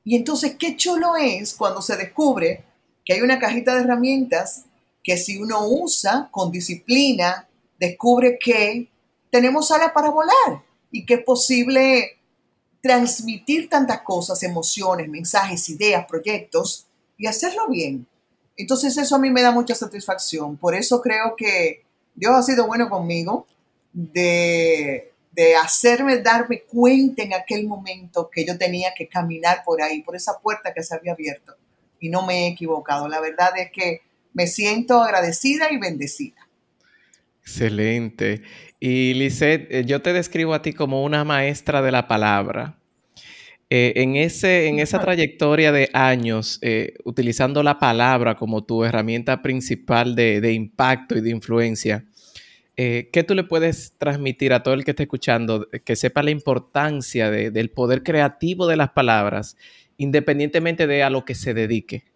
Y 0.04 0.16
entonces, 0.16 0.56
qué 0.58 0.76
chulo 0.76 1.16
es 1.16 1.54
cuando 1.54 1.82
se 1.82 1.96
descubre 1.96 2.64
que 3.06 3.14
hay 3.14 3.22
una 3.22 3.40
cajita 3.40 3.76
de 3.76 3.82
herramientas 3.82 4.66
que 5.04 5.18
si 5.18 5.38
uno 5.38 5.66
usa 5.68 6.30
con 6.32 6.52
disciplina, 6.52 7.48
descubre 7.80 8.38
que 8.40 8.88
tenemos 9.32 9.72
alas 9.72 9.92
para 9.92 10.10
volar 10.10 10.64
y 10.92 11.06
que 11.06 11.16
es 11.16 11.24
posible 11.24 12.20
transmitir 12.82 13.70
tantas 13.70 14.02
cosas, 14.02 14.42
emociones, 14.44 15.08
mensajes, 15.08 15.70
ideas, 15.70 16.06
proyectos 16.08 16.88
y 17.18 17.28
hacerlo 17.28 17.68
bien. 17.68 18.08
Entonces 18.58 18.98
eso 18.98 19.16
a 19.16 19.20
mí 19.20 19.30
me 19.30 19.42
da 19.42 19.52
mucha 19.52 19.76
satisfacción. 19.76 20.58
Por 20.58 20.76
eso 20.76 21.02
creo 21.02 21.36
que 21.36 21.84
Dios 22.16 22.34
ha 22.34 22.44
sido 22.44 22.68
bueno 22.68 22.90
conmigo 22.90 23.48
de, 23.94 25.11
de 25.32 25.56
hacerme 25.56 26.18
darme 26.18 26.64
cuenta 26.64 27.24
en 27.24 27.34
aquel 27.34 27.68
momento 27.68 28.30
que 28.30 28.46
yo 28.46 28.58
tenía 28.58 28.94
que 28.96 29.08
caminar 29.08 29.64
por 29.66 29.82
ahí, 29.82 30.02
por 30.02 30.16
esa 30.16 30.40
puerta 30.40 30.74
que 30.74 30.84
se 30.84 30.96
había 30.96 31.14
abierto. 31.14 31.56
Y 32.00 32.10
no 32.10 32.26
me 32.26 32.46
he 32.46 32.48
equivocado. 32.48 33.08
La 33.08 33.22
verdad 33.22 33.52
es 33.58 33.72
que 33.72 34.02
me 34.34 34.48
siento 34.48 35.02
agradecida 35.02 35.72
y 35.72 35.78
bendecida. 35.78 36.48
Excelente. 37.42 38.44
Y 38.80 39.14
Lisette, 39.14 39.68
eh, 39.72 39.84
yo 39.86 40.02
te 40.02 40.14
describo 40.14 40.54
a 40.54 40.62
ti 40.62 40.74
como 40.74 41.04
una 41.04 41.24
maestra 41.24 41.82
de 41.82 41.92
la 41.92 42.08
palabra. 42.08 42.78
Eh, 43.74 43.94
en, 44.02 44.18
ese, 44.18 44.68
en 44.68 44.80
esa 44.80 45.00
trayectoria 45.00 45.72
de 45.72 45.90
años, 45.94 46.60
eh, 46.62 46.96
utilizando 47.06 47.64
la 47.64 47.80
palabra 47.80 48.36
como 48.36 48.66
tu 48.66 48.84
herramienta 48.84 49.42
principal 49.42 50.14
de, 50.14 50.52
impacto 50.52 51.18
y 51.18 51.22
de 51.22 51.30
influencia, 51.30 52.06
¿qué 53.12 53.24
tú 53.28 53.36
le 53.36 53.44
puedes 53.44 53.94
transmitir 53.98 54.54
a 54.54 54.64
todo 54.64 54.74
el 54.74 54.84
que 54.86 54.92
esté 54.92 55.04
escuchando 55.04 55.68
que 55.84 55.96
sepa 55.96 56.24
la 56.24 56.32
importancia 56.32 57.30
del 57.30 57.70
poder 57.70 58.04
creativo 58.04 58.68
de 58.68 58.78
las 58.78 58.92
palabras, 58.92 59.58
independientemente 59.98 60.88
de 60.88 61.04
a 61.04 61.10
lo 61.10 61.26
que 61.26 61.36
se 61.36 61.54
dedique? 61.54 62.12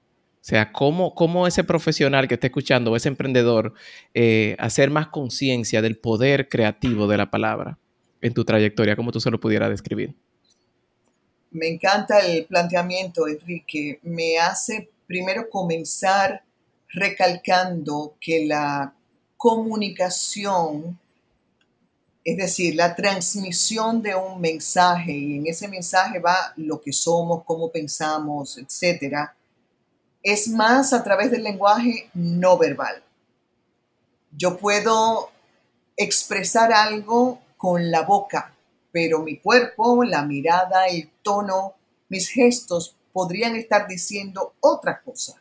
O 0.45 0.47
sea, 0.47 0.71
¿cómo, 0.71 1.47
ese 1.47 1.63
profesional 1.63 2.27
que 2.27 2.35
esté 2.35 2.47
escuchando, 2.47 2.95
ese 2.95 3.09
emprendedor, 3.09 3.73
eh, 4.13 4.55
hacer 4.59 4.91
más 4.91 5.07
conciencia 5.07 5.81
del 5.81 5.97
poder 5.97 6.49
creativo 6.49 7.07
de 7.07 7.17
la 7.17 7.31
palabra 7.31 7.79
en 8.21 8.35
tu 8.35 8.45
trayectoria? 8.45 8.95
¿Cómo 8.95 9.11
tú 9.11 9.19
se 9.19 9.31
lo 9.31 9.39
pudieras 9.39 9.71
describir? 9.71 10.13
Me 11.49 11.67
encanta 11.67 12.19
el 12.19 12.45
planteamiento, 12.45 13.27
Enrique. 13.27 13.99
Me 14.03 14.37
hace 14.37 14.89
primero 15.07 15.49
comenzar 15.49 16.43
recalcando 16.89 18.15
que 18.21 18.45
la 18.45 18.93
comunicación, 19.45 20.97
es 22.23 22.35
decir, 22.35 22.73
la 22.73 22.95
transmisión 22.95 24.01
de 24.01 24.15
un 24.15 24.41
mensaje, 24.41 25.11
y 25.11 25.35
en 25.35 25.45
ese 25.45 25.67
mensaje 25.67 26.17
va 26.17 26.51
lo 26.55 26.81
que 26.81 26.91
somos, 26.91 27.43
cómo 27.43 27.69
pensamos, 27.69 28.57
etcétera, 28.57 29.35
es 30.23 30.47
más 30.47 30.93
a 30.93 31.03
través 31.03 31.29
del 31.29 31.43
lenguaje 31.43 32.09
no 32.15 32.57
verbal. 32.57 33.03
Yo 34.35 34.57
puedo 34.57 35.29
expresar 35.95 36.73
algo 36.73 37.39
con 37.55 37.91
la 37.91 38.01
boca, 38.01 38.51
pero 38.91 39.19
mi 39.19 39.37
cuerpo, 39.37 40.03
la 40.03 40.23
mirada, 40.23 40.87
el 40.87 41.11
tono, 41.21 41.75
mis 42.09 42.29
gestos 42.29 42.95
podrían 43.13 43.55
estar 43.55 43.87
diciendo 43.87 44.55
otra 44.59 45.03
cosa. 45.03 45.39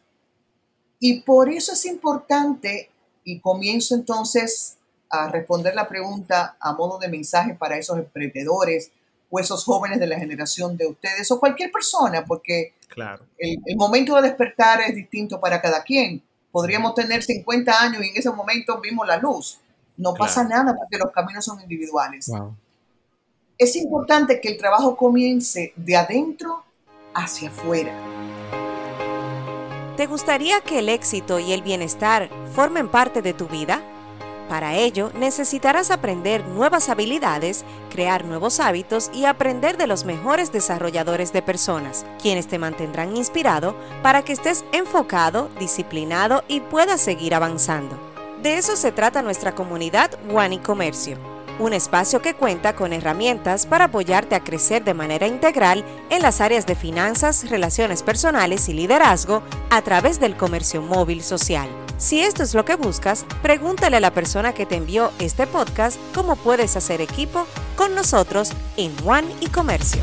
Y 1.00 1.22
por 1.22 1.48
eso 1.48 1.72
es 1.72 1.86
importante, 1.86 2.90
y 3.24 3.40
comienzo 3.40 3.94
entonces 3.94 4.76
a 5.10 5.28
responder 5.28 5.74
la 5.74 5.88
pregunta 5.88 6.56
a 6.60 6.72
modo 6.72 6.98
de 6.98 7.08
mensaje 7.08 7.54
para 7.54 7.78
esos 7.78 7.98
emprendedores 7.98 8.90
o 9.30 9.40
esos 9.40 9.64
jóvenes 9.64 9.98
de 9.98 10.06
la 10.06 10.18
generación 10.18 10.76
de 10.76 10.86
ustedes 10.86 11.30
o 11.30 11.40
cualquier 11.40 11.72
persona, 11.72 12.24
porque 12.24 12.74
Claro. 12.94 13.24
El, 13.38 13.76
momento 13.76 14.14
de 14.16 14.22
despertar 14.22 14.80
es 14.82 14.94
distinto 14.94 15.40
para 15.40 15.60
cada 15.60 15.82
quien. 15.82 16.22
Podríamos 16.52 16.94
tener 16.94 17.22
50 17.22 17.82
años 17.82 18.04
y 18.04 18.10
en 18.10 18.16
ese 18.16 18.30
momento 18.30 18.80
vimos 18.80 19.06
la 19.06 19.16
luz. 19.16 19.58
No 19.96 20.14
pasa 20.14 20.44
nada 20.44 20.76
porque 20.76 20.98
los 20.98 21.12
caminos 21.12 21.44
son 21.44 21.60
individuales. 21.60 22.30
Es 23.58 23.74
importante 23.76 24.40
que 24.40 24.48
el 24.48 24.56
trabajo 24.56 24.96
comience 24.96 25.72
de 25.76 25.96
adentro 25.96 26.64
hacia 27.14 27.48
afuera. 27.48 27.92
¿Te 29.96 30.06
gustaría 30.06 30.60
que 30.60 30.80
el 30.80 30.88
éxito 30.88 31.38
y 31.38 31.52
el 31.52 31.62
bienestar 31.62 32.28
formen 32.52 32.88
parte 32.88 33.22
de 33.22 33.32
tu 33.32 33.46
vida? 33.46 33.80
Para 34.48 34.74
ello, 34.74 35.12
necesitarás 35.14 35.92
aprender 35.92 36.44
nuevas 36.48 36.88
habilidades, 36.88 37.64
crear 37.90 38.24
nuevos 38.24 38.58
hábitos 38.58 39.08
y 39.14 39.24
aprender 39.24 39.76
de 39.76 39.86
los 39.86 40.04
mejores 40.04 40.50
desarrolladores 40.50 41.32
de 41.32 41.42
personas, 41.42 42.04
quienes 42.20 42.48
te 42.48 42.58
mantendrán 42.58 43.16
inspirado 43.16 43.76
para 44.02 44.22
que 44.22 44.32
estés 44.32 44.64
enfocado, 44.72 45.48
disciplinado 45.60 46.42
y 46.48 46.60
puedas 46.60 47.00
seguir 47.00 47.32
avanzando. 47.32 47.96
De 48.42 48.58
eso 48.58 48.74
se 48.74 48.90
trata 48.90 49.22
nuestra 49.22 49.54
comunidad 49.54 50.10
One 50.28 50.56
y 50.56 50.58
Comercio, 50.58 51.33
un 51.58 51.72
espacio 51.72 52.20
que 52.20 52.34
cuenta 52.34 52.74
con 52.74 52.92
herramientas 52.92 53.66
para 53.66 53.86
apoyarte 53.86 54.34
a 54.34 54.44
crecer 54.44 54.84
de 54.84 54.94
manera 54.94 55.26
integral 55.26 55.84
en 56.10 56.22
las 56.22 56.40
áreas 56.40 56.66
de 56.66 56.74
finanzas, 56.74 57.48
relaciones 57.50 58.02
personales 58.02 58.68
y 58.68 58.72
liderazgo 58.72 59.42
a 59.70 59.82
través 59.82 60.20
del 60.20 60.36
comercio 60.36 60.82
móvil 60.82 61.22
social. 61.22 61.68
Si 61.96 62.20
esto 62.20 62.42
es 62.42 62.54
lo 62.54 62.64
que 62.64 62.74
buscas, 62.74 63.24
pregúntale 63.42 63.96
a 63.96 64.00
la 64.00 64.12
persona 64.12 64.52
que 64.52 64.66
te 64.66 64.76
envió 64.76 65.12
este 65.18 65.46
podcast 65.46 65.98
cómo 66.14 66.36
puedes 66.36 66.76
hacer 66.76 67.00
equipo 67.00 67.46
con 67.76 67.94
nosotros 67.94 68.52
en 68.76 68.92
One 69.06 69.28
y 69.40 69.46
Comercio. 69.46 70.02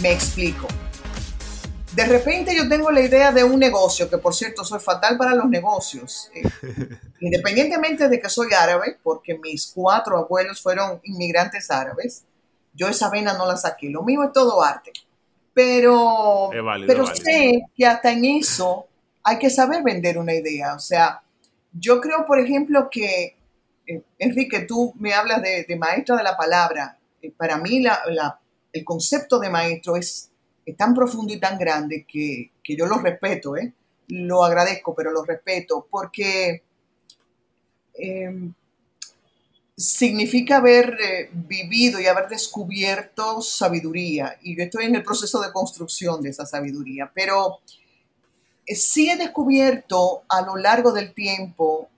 Me 0.00 0.12
explico. 0.12 0.66
De 2.00 2.06
repente 2.06 2.56
yo 2.56 2.66
tengo 2.66 2.90
la 2.90 3.02
idea 3.02 3.30
de 3.30 3.44
un 3.44 3.60
negocio, 3.60 4.08
que 4.08 4.16
por 4.16 4.34
cierto 4.34 4.64
soy 4.64 4.80
fatal 4.80 5.18
para 5.18 5.34
los 5.34 5.50
negocios, 5.50 6.30
eh, 6.34 6.42
independientemente 7.20 8.08
de 8.08 8.18
que 8.18 8.30
soy 8.30 8.54
árabe, 8.54 8.96
porque 9.02 9.36
mis 9.36 9.70
cuatro 9.74 10.16
abuelos 10.16 10.62
fueron 10.62 10.98
inmigrantes 11.04 11.70
árabes, 11.70 12.24
yo 12.72 12.88
esa 12.88 13.10
vena 13.10 13.34
no 13.34 13.44
la 13.44 13.58
saqué, 13.58 13.90
lo 13.90 14.02
mío 14.02 14.22
es 14.24 14.32
todo 14.32 14.62
arte. 14.62 14.92
Pero, 15.52 16.48
pero 16.86 17.04
sé 17.14 17.64
que 17.76 17.84
hasta 17.84 18.12
en 18.12 18.24
eso 18.24 18.86
hay 19.22 19.38
que 19.38 19.50
saber 19.50 19.82
vender 19.82 20.16
una 20.16 20.32
idea. 20.32 20.74
O 20.74 20.78
sea, 20.78 21.20
yo 21.70 22.00
creo, 22.00 22.24
por 22.24 22.40
ejemplo, 22.40 22.88
que, 22.90 23.36
eh, 23.86 24.02
Enrique, 24.18 24.60
tú 24.60 24.94
me 24.98 25.12
hablas 25.12 25.42
de, 25.42 25.76
maestro 25.76 26.16
de 26.16 26.22
la 26.22 26.34
palabra. 26.38 26.96
Eh, 27.20 27.30
para 27.36 27.58
mí 27.58 27.84
el 28.72 28.84
concepto 28.84 29.38
de 29.38 29.50
maestro 29.50 29.96
es, 29.96 30.29
tan 30.74 30.94
profundo 30.94 31.32
y 31.32 31.40
tan 31.40 31.58
grande 31.58 32.04
que, 32.06 32.50
que 32.62 32.76
yo 32.76 32.86
lo 32.86 32.98
respeto, 32.98 33.56
¿eh? 33.56 33.72
lo 34.10 34.44
agradezco, 34.44 34.94
pero 34.94 35.10
lo 35.10 35.24
respeto, 35.24 35.86
porque 35.90 36.62
em, 37.94 38.52
significa 39.76 40.58
haber 40.58 40.98
eh, 41.00 41.30
vivido 41.32 42.00
y 42.00 42.06
haber 42.06 42.28
descubierto 42.28 43.40
sabiduría. 43.40 44.36
Y 44.42 44.56
yo 44.56 44.64
estoy 44.64 44.86
en 44.86 44.96
el 44.96 45.02
proceso 45.02 45.40
de 45.40 45.52
construcción 45.52 46.22
de 46.22 46.30
esa 46.30 46.44
sabiduría, 46.44 47.10
pero 47.14 47.60
eh, 48.66 48.74
sí 48.74 49.10
he 49.10 49.16
descubierto 49.16 50.22
a 50.28 50.42
lo 50.42 50.56
largo 50.56 50.92
del 50.92 51.14
tiempo 51.14 51.88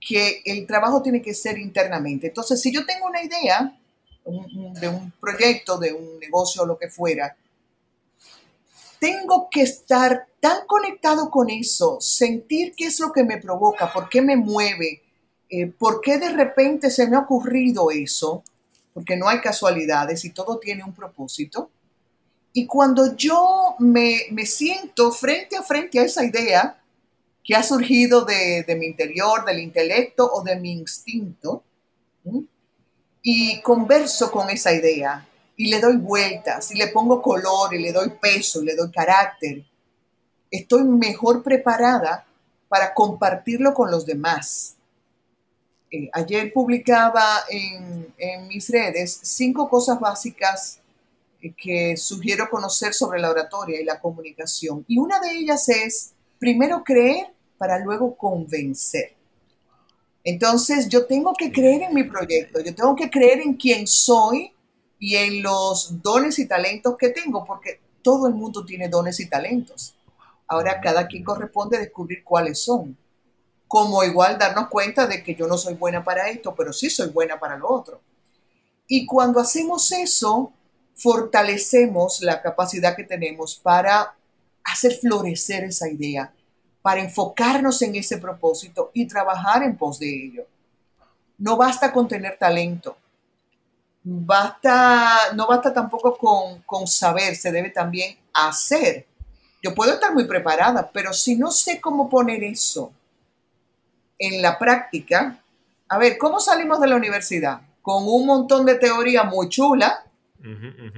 que 0.00 0.42
el 0.44 0.66
trabajo 0.66 1.02
tiene 1.02 1.20
que 1.20 1.34
ser 1.34 1.58
internamente. 1.58 2.28
Entonces, 2.28 2.60
si 2.60 2.72
yo 2.72 2.86
tengo 2.86 3.06
una 3.06 3.22
idea 3.22 3.76
de 4.24 4.88
un 4.88 5.12
proyecto, 5.20 5.78
de 5.78 5.92
un 5.92 6.18
negocio 6.18 6.62
o 6.62 6.66
lo 6.66 6.78
que 6.78 6.88
fuera, 6.88 7.34
tengo 8.98 9.48
que 9.50 9.62
estar 9.62 10.26
tan 10.40 10.66
conectado 10.66 11.30
con 11.30 11.50
eso, 11.50 11.98
sentir 12.00 12.74
qué 12.76 12.86
es 12.86 13.00
lo 13.00 13.12
que 13.12 13.24
me 13.24 13.38
provoca, 13.38 13.92
por 13.92 14.08
qué 14.08 14.22
me 14.22 14.36
mueve, 14.36 15.02
eh, 15.50 15.66
¿por 15.66 16.00
qué 16.00 16.18
de 16.18 16.30
repente 16.30 16.90
se 16.90 17.06
me 17.06 17.16
ha 17.16 17.20
ocurrido 17.20 17.90
eso? 17.90 18.42
Porque 18.94 19.16
no 19.16 19.28
hay 19.28 19.40
casualidades 19.40 20.24
y 20.24 20.30
todo 20.30 20.58
tiene 20.58 20.84
un 20.84 20.94
propósito. 20.94 21.70
Y 22.52 22.66
cuando 22.66 23.14
yo 23.16 23.76
me, 23.78 24.26
siento 24.44 25.12
frente 25.12 25.56
a 25.56 25.62
frente 25.62 26.00
a 26.00 26.04
esa 26.04 26.24
idea 26.24 26.80
que 27.44 27.54
ha 27.54 27.62
surgido 27.62 28.24
de, 28.24 28.64
mi 28.78 28.86
interior, 28.86 29.44
del 29.44 29.60
intelecto 29.60 30.30
o 30.30 30.42
de 30.42 30.56
mi 30.56 30.72
instinto, 30.72 31.62
y 33.22 33.60
converso 33.62 34.30
con 34.30 34.50
esa 34.50 34.72
idea 34.72 35.27
y 35.60 35.66
le 35.66 35.80
doy 35.80 35.96
vueltas, 35.96 36.70
y 36.70 36.78
le 36.78 36.86
pongo 36.86 37.20
color, 37.20 37.74
y 37.74 37.80
le 37.80 37.92
doy 37.92 38.10
peso, 38.10 38.62
y 38.62 38.66
le 38.66 38.76
doy 38.76 38.92
carácter, 38.92 39.64
estoy 40.52 40.84
mejor 40.84 41.42
preparada 41.42 42.24
para 42.68 42.94
compartirlo 42.94 43.74
con 43.74 43.90
los 43.90 44.06
demás. 44.06 44.76
Eh, 45.90 46.08
ayer 46.12 46.52
publicaba 46.52 47.44
en, 47.50 48.46
mis 48.46 48.70
redes 48.70 49.18
cinco 49.22 49.68
cosas 49.68 49.98
básicas 49.98 50.78
eh, 51.42 51.52
que 51.56 51.96
sugiero 51.96 52.48
conocer 52.48 52.94
sobre 52.94 53.18
la 53.18 53.30
oratoria 53.30 53.80
y 53.80 53.84
la 53.84 54.00
comunicación. 54.00 54.84
Y 54.86 54.98
una 54.98 55.18
de 55.18 55.32
ellas 55.32 55.68
es, 55.68 56.12
primero 56.38 56.84
creer 56.84 57.32
para 57.56 57.80
luego 57.80 58.14
convencer. 58.16 59.16
Entonces 60.22 60.88
yo 60.88 61.04
tengo 61.06 61.32
que 61.34 61.50
creer 61.50 61.82
en 61.82 61.94
mi 61.94 62.04
proyecto, 62.04 62.60
yo 62.60 62.72
tengo 62.72 62.94
que 62.94 63.10
creer 63.10 63.40
en 63.40 63.54
quién 63.54 63.88
soy 63.88 64.52
y 64.98 65.16
en 65.16 65.42
los 65.42 66.02
dones 66.02 66.38
y 66.38 66.48
talentos 66.48 66.96
que 66.96 67.10
tengo, 67.10 67.44
porque 67.44 67.80
todo 68.02 68.26
el 68.26 68.34
mundo 68.34 68.64
tiene 68.64 68.88
dones 68.88 69.20
y 69.20 69.28
talentos. 69.28 69.94
Ahora 70.46 70.80
cada 70.80 71.06
quien 71.06 71.24
corresponde 71.24 71.78
descubrir 71.78 72.24
cuáles 72.24 72.60
son. 72.60 72.96
Como 73.66 74.02
igual 74.02 74.38
darnos 74.38 74.68
cuenta 74.68 75.06
de 75.06 75.22
que 75.22 75.34
yo 75.34 75.46
no 75.46 75.58
soy 75.58 75.74
buena 75.74 76.02
para 76.02 76.30
esto, 76.30 76.54
pero 76.54 76.72
sí 76.72 76.88
soy 76.88 77.10
buena 77.10 77.38
para 77.38 77.56
lo 77.56 77.70
otro. 77.70 78.00
Y 78.86 79.04
cuando 79.04 79.40
hacemos 79.40 79.92
eso, 79.92 80.52
fortalecemos 80.94 82.22
la 82.22 82.40
capacidad 82.40 82.96
que 82.96 83.04
tenemos 83.04 83.56
para 83.56 84.16
hacer 84.64 84.94
florecer 84.94 85.64
esa 85.64 85.88
idea, 85.88 86.32
para 86.82 87.02
enfocarnos 87.02 87.82
en 87.82 87.94
ese 87.96 88.18
propósito 88.18 88.90
y 88.94 89.06
trabajar 89.06 89.62
en 89.62 89.76
pos 89.76 89.98
de 89.98 90.24
ello. 90.24 90.46
No 91.36 91.56
basta 91.56 91.92
con 91.92 92.08
tener 92.08 92.38
talento, 92.38 92.96
basta, 94.10 95.32
no 95.34 95.46
basta 95.46 95.72
tampoco 95.72 96.16
con, 96.16 96.62
con 96.62 96.86
saber, 96.86 97.36
se 97.36 97.52
debe 97.52 97.70
también 97.70 98.16
hacer 98.32 99.08
yo 99.62 99.74
puedo 99.74 99.94
estar 99.94 100.12
muy 100.14 100.24
preparada, 100.24 100.88
pero 100.92 101.12
si 101.12 101.36
no 101.36 101.50
sé 101.50 101.80
cómo 101.80 102.08
poner 102.08 102.44
eso 102.44 102.92
en 104.18 104.40
la 104.40 104.58
práctica, 104.58 105.38
a 105.88 105.98
ver, 105.98 106.16
¿cómo 106.18 106.38
salimos 106.38 106.80
de 106.80 106.86
la 106.86 106.96
universidad? 106.96 107.60
Con 107.82 108.04
un 108.06 108.26
montón 108.26 108.64
de 108.64 108.76
teoría 108.76 109.24
muy 109.24 109.48
chula, 109.48 110.04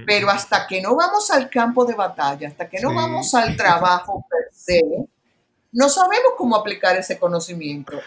pero 0.05 0.29
hasta 0.29 0.67
que 0.67 0.81
no 0.81 0.95
vamos 0.95 1.31
al 1.31 1.49
campo 1.49 1.85
de 1.85 1.95
batalla, 1.95 2.47
hasta 2.47 2.69
que 2.69 2.79
no 2.79 2.93
vamos 2.93 3.33
al 3.33 3.55
trabajo 3.55 4.25
per 4.29 4.53
se, 4.53 4.81
no 5.71 5.89
sabemos 5.89 6.33
cómo 6.37 6.55
aplicar 6.55 6.95
ese 6.95 7.17
conocimiento. 7.17 7.99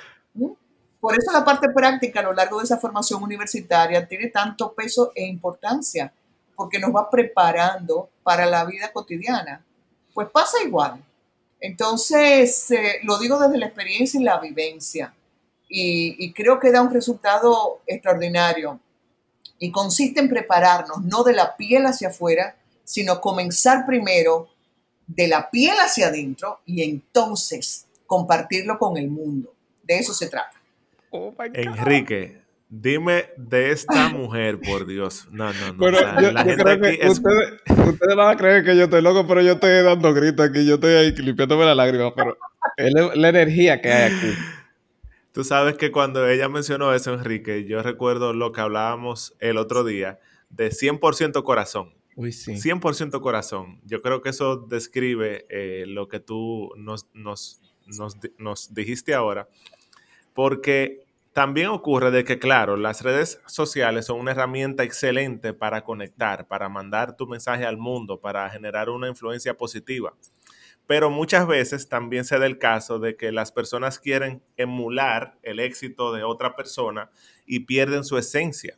Por 1.04 1.18
eso 1.18 1.32
la 1.32 1.44
parte 1.44 1.68
práctica 1.68 2.20
a 2.20 2.22
lo 2.22 2.32
largo 2.32 2.56
de 2.56 2.64
esa 2.64 2.78
formación 2.78 3.22
universitaria 3.22 4.08
tiene 4.08 4.28
tanto 4.28 4.72
peso 4.72 5.12
e 5.14 5.26
importancia, 5.26 6.10
porque 6.56 6.78
nos 6.78 6.94
va 6.96 7.10
preparando 7.10 8.08
para 8.22 8.46
la 8.46 8.64
vida 8.64 8.90
cotidiana 8.90 9.62
pues 10.14 10.30
pasa 10.30 10.62
igual. 10.64 11.04
Entonces, 11.60 12.70
eh, 12.70 13.00
lo 13.02 13.18
digo 13.18 13.38
desde 13.38 13.58
la 13.58 13.66
experiencia 13.66 14.18
y 14.18 14.24
la 14.24 14.38
vivencia. 14.38 15.12
Y, 15.68 16.32
creo 16.32 16.58
que 16.58 16.72
da 16.72 16.80
un 16.80 16.90
resultado 16.90 17.82
extraordinario. 17.86 18.80
Y 19.58 19.70
consiste 19.70 20.20
en 20.20 20.30
prepararnos, 20.30 21.02
no 21.02 21.22
de 21.22 21.34
la 21.34 21.54
piel 21.54 21.84
hacia 21.84 22.08
afuera, 22.08 22.56
sino 22.82 23.20
comenzar 23.20 23.84
primero 23.84 24.48
de 25.06 25.28
la 25.28 25.50
piel 25.50 25.76
hacia 25.84 26.06
adentro 26.06 26.60
y 26.64 26.82
entonces 26.82 27.84
compartirlo 28.06 28.78
con 28.78 28.96
el 28.96 29.10
mundo. 29.10 29.52
De 29.82 29.98
eso 29.98 30.14
se 30.14 30.28
trata. 30.28 30.63
Oh 31.16 31.32
Enrique, 31.38 32.42
Dime 32.68 33.26
de 33.36 33.70
esta 33.70 34.08
mujer, 34.08 34.58
por 34.58 34.84
Dios. 34.84 35.28
No, 35.30 35.52
no, 35.52 35.66
no. 35.68 35.74
Bueno, 35.74 36.00
la 36.00 36.42
gente 36.42 36.68
aquí 36.68 37.06
ustedes, 37.06 38.16
van 38.16 38.34
a 38.34 38.36
creer 38.36 38.64
que 38.64 38.76
yo 38.76 38.84
estoy 38.84 39.00
loco, 39.00 39.24
pero 39.24 39.40
yo 39.40 39.52
estoy 39.52 39.70
dando 39.84 40.12
gritos 40.12 40.48
aquí. 40.48 40.66
Yo 40.66 40.74
estoy 40.74 40.94
ahí 40.94 41.12
limpiándome 41.12 41.66
la 41.66 41.76
lágrima, 41.76 42.12
pero 42.16 42.36
es 42.76 42.92
la 43.16 43.28
energía 43.28 43.80
que 43.80 43.92
hay 43.92 44.12
aquí. 44.12 44.32
Tú 45.30 45.44
sabes 45.44 45.76
que 45.76 45.92
cuando 45.92 46.28
ella 46.28 46.48
mencionó 46.48 46.92
eso, 46.92 47.14
Enrique, 47.14 47.64
yo 47.64 47.80
recuerdo 47.80 48.32
lo 48.32 48.50
que 48.50 48.62
hablábamos 48.62 49.36
el 49.38 49.58
otro 49.58 49.84
día 49.84 50.18
de 50.50 50.70
100% 50.70 51.44
corazón. 51.44 51.94
Uy, 52.16 52.32
sí. 52.32 52.54
100% 52.54 53.20
corazón. 53.20 53.80
Yo 53.84 54.00
creo 54.00 54.20
que 54.20 54.30
eso 54.30 54.56
describe 54.56 55.46
eh, 55.48 55.84
lo 55.86 56.08
que 56.08 56.18
tú 56.18 56.72
nos, 56.76 57.06
nos, 57.14 57.62
nos, 57.86 58.16
nos 58.36 58.74
dijiste 58.74 59.14
ahora. 59.14 59.48
Porque 60.32 61.03
también 61.34 61.66
ocurre 61.66 62.12
de 62.12 62.22
que, 62.22 62.38
claro, 62.38 62.76
las 62.76 63.02
redes 63.02 63.40
sociales 63.46 64.06
son 64.06 64.20
una 64.20 64.30
herramienta 64.30 64.84
excelente 64.84 65.52
para 65.52 65.82
conectar, 65.82 66.46
para 66.46 66.68
mandar 66.68 67.16
tu 67.16 67.26
mensaje 67.26 67.66
al 67.66 67.76
mundo, 67.76 68.20
para 68.20 68.48
generar 68.50 68.88
una 68.88 69.08
influencia 69.08 69.56
positiva. 69.56 70.14
Pero 70.86 71.10
muchas 71.10 71.48
veces 71.48 71.88
también 71.88 72.24
se 72.24 72.38
da 72.38 72.46
el 72.46 72.58
caso 72.58 73.00
de 73.00 73.16
que 73.16 73.32
las 73.32 73.50
personas 73.50 73.98
quieren 73.98 74.44
emular 74.56 75.36
el 75.42 75.58
éxito 75.58 76.12
de 76.12 76.22
otra 76.22 76.54
persona 76.54 77.10
y 77.46 77.60
pierden 77.60 78.04
su 78.04 78.16
esencia. 78.16 78.76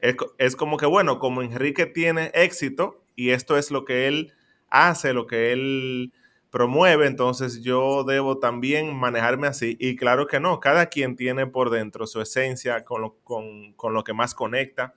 Es, 0.00 0.56
como 0.56 0.78
que, 0.78 0.86
bueno, 0.86 1.20
como 1.20 1.40
Enrique 1.40 1.86
tiene 1.86 2.32
éxito 2.34 3.04
y 3.14 3.30
esto 3.30 3.56
es 3.56 3.70
lo 3.70 3.84
que 3.84 4.08
él 4.08 4.32
hace, 4.70 5.12
lo 5.12 5.28
que 5.28 5.52
él 5.52 6.12
promueve, 6.56 7.06
entonces 7.06 7.62
yo 7.62 8.02
debo 8.02 8.38
también 8.38 8.96
manejarme 8.96 9.46
así. 9.46 9.76
Y 9.78 9.94
claro 9.94 10.26
que 10.26 10.40
no, 10.40 10.58
cada 10.58 10.86
quien 10.86 11.14
tiene 11.14 11.46
por 11.46 11.68
dentro 11.68 12.06
su 12.06 12.22
esencia 12.22 12.82
con 12.82 13.02
lo, 13.02 13.16
con, 13.24 13.74
lo 13.92 14.04
que 14.04 14.14
más 14.14 14.34
conecta 14.34 14.94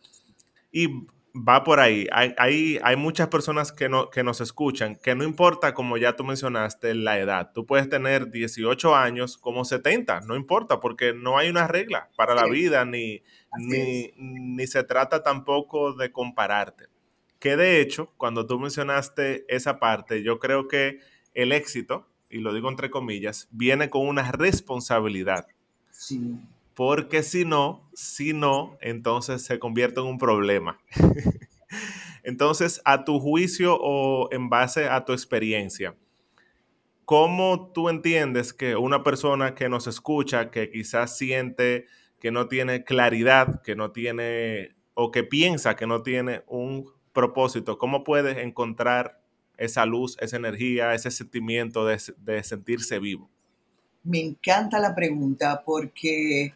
y 0.71 0.87
va 1.35 1.65
por 1.65 1.81
ahí. 1.81 2.07
Hay, 2.13 2.33
hay, 2.37 2.79
hay 2.81 2.95
muchas 2.95 3.27
personas 3.27 3.73
que, 3.73 3.89
no, 3.89 4.09
que 4.09 4.23
nos 4.23 4.39
escuchan, 4.39 4.95
que 4.95 5.15
no 5.15 5.25
importa, 5.25 5.73
como 5.73 5.97
ya 5.97 6.15
tú 6.15 6.23
mencionaste, 6.23 6.95
la 6.95 7.19
edad. 7.19 7.51
Tú 7.53 7.65
puedes 7.65 7.89
tener 7.89 8.31
18 8.31 8.95
años 8.95 9.37
como 9.37 9.65
70, 9.65 10.21
no 10.21 10.37
importa, 10.37 10.79
porque 10.79 11.11
no 11.13 11.37
hay 11.37 11.49
una 11.49 11.67
regla 11.67 12.09
para 12.15 12.35
la 12.35 12.45
vida, 12.45 12.85
ni, 12.85 13.21
ni, 13.57 14.13
ni 14.15 14.65
se 14.65 14.85
trata 14.85 15.23
tampoco 15.23 15.91
de 15.91 16.09
compararte. 16.13 16.85
Que 17.37 17.57
de 17.57 17.81
hecho, 17.81 18.13
cuando 18.15 18.45
tú 18.45 18.61
mencionaste 18.61 19.43
esa 19.53 19.77
parte, 19.77 20.23
yo 20.23 20.39
creo 20.39 20.69
que 20.69 20.99
el 21.41 21.51
éxito, 21.51 22.07
y 22.29 22.39
lo 22.39 22.53
digo 22.53 22.69
entre 22.69 22.89
comillas, 22.89 23.47
viene 23.51 23.89
con 23.89 24.07
una 24.07 24.31
responsabilidad. 24.31 25.47
Sí. 25.91 26.35
Porque 26.73 27.23
si 27.23 27.45
no, 27.45 27.89
si 27.93 28.33
no, 28.33 28.77
entonces 28.81 29.43
se 29.43 29.59
convierte 29.59 29.99
en 29.99 30.07
un 30.07 30.17
problema. 30.17 30.79
entonces, 32.23 32.81
a 32.85 33.03
tu 33.03 33.19
juicio 33.19 33.77
o 33.79 34.29
en 34.31 34.49
base 34.49 34.87
a 34.87 35.03
tu 35.03 35.11
experiencia, 35.11 35.95
¿cómo 37.05 37.71
tú 37.73 37.89
entiendes 37.89 38.53
que 38.53 38.75
una 38.75 39.03
persona 39.03 39.55
que 39.55 39.67
nos 39.67 39.87
escucha, 39.87 40.51
que 40.51 40.69
quizás 40.69 41.17
siente 41.17 41.87
que 42.19 42.31
no 42.31 42.47
tiene 42.47 42.83
claridad, 42.83 43.61
que 43.61 43.75
no 43.75 43.91
tiene 43.91 44.75
o 44.93 45.11
que 45.11 45.23
piensa 45.23 45.75
que 45.75 45.87
no 45.87 46.03
tiene 46.03 46.43
un 46.47 46.91
propósito, 47.13 47.77
cómo 47.77 48.03
puede 48.03 48.43
encontrar 48.43 49.18
esa 49.59 49.85
luz, 49.85 50.17
esa 50.19 50.37
energía, 50.37 50.93
ese 50.93 51.11
sentimiento 51.11 51.85
de, 51.85 52.43
sentirse 52.43 52.97
vivo? 52.97 53.29
Me 54.03 54.19
encanta 54.19 54.79
la 54.79 54.95
pregunta 54.95 55.61
porque 55.65 56.53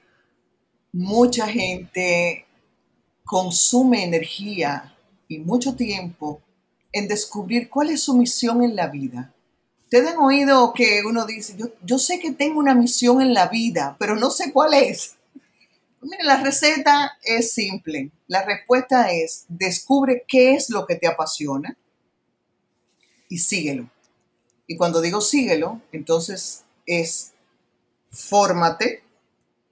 mucha 0.91 1.47
gente 1.47 2.45
consume 3.25 4.03
energía 4.03 4.95
y 5.27 5.39
mucho 5.39 5.75
tiempo 5.75 6.41
en 6.91 7.07
descubrir 7.07 7.69
cuál 7.69 7.89
es 7.89 8.01
su 8.03 8.15
misión 8.15 8.63
en 8.63 8.75
la 8.75 8.87
vida. 8.87 9.33
Ustedes 9.83 10.11
han 10.11 10.17
oído 10.17 10.73
que 10.73 11.01
uno 11.05 11.25
dice, 11.25 11.55
yo, 11.57 11.67
yo 11.83 11.99
sé 11.99 12.19
que 12.19 12.31
tengo 12.31 12.59
una 12.59 12.73
misión 12.73 13.21
en 13.21 13.33
la 13.33 13.47
vida, 13.47 13.95
pero 13.99 14.15
no 14.15 14.29
sé 14.31 14.51
cuál 14.51 14.73
es. 14.73 15.15
Miren, 16.01 16.25
la 16.25 16.37
receta 16.37 17.17
es 17.23 17.53
simple. 17.53 18.11
La 18.27 18.43
respuesta 18.43 19.11
es, 19.11 19.45
descubre 19.47 20.23
qué 20.27 20.55
es 20.55 20.69
lo 20.69 20.85
que 20.85 20.95
te 20.95 21.07
apasiona, 21.07 21.77
y 23.33 23.39
síguelo. 23.39 23.89
Y 24.67 24.77
cuando 24.77 25.01
digo 25.01 25.19
síguelo, 25.19 25.81
entonces 25.91 26.65
es 26.85 27.33
fórmate 28.11 29.01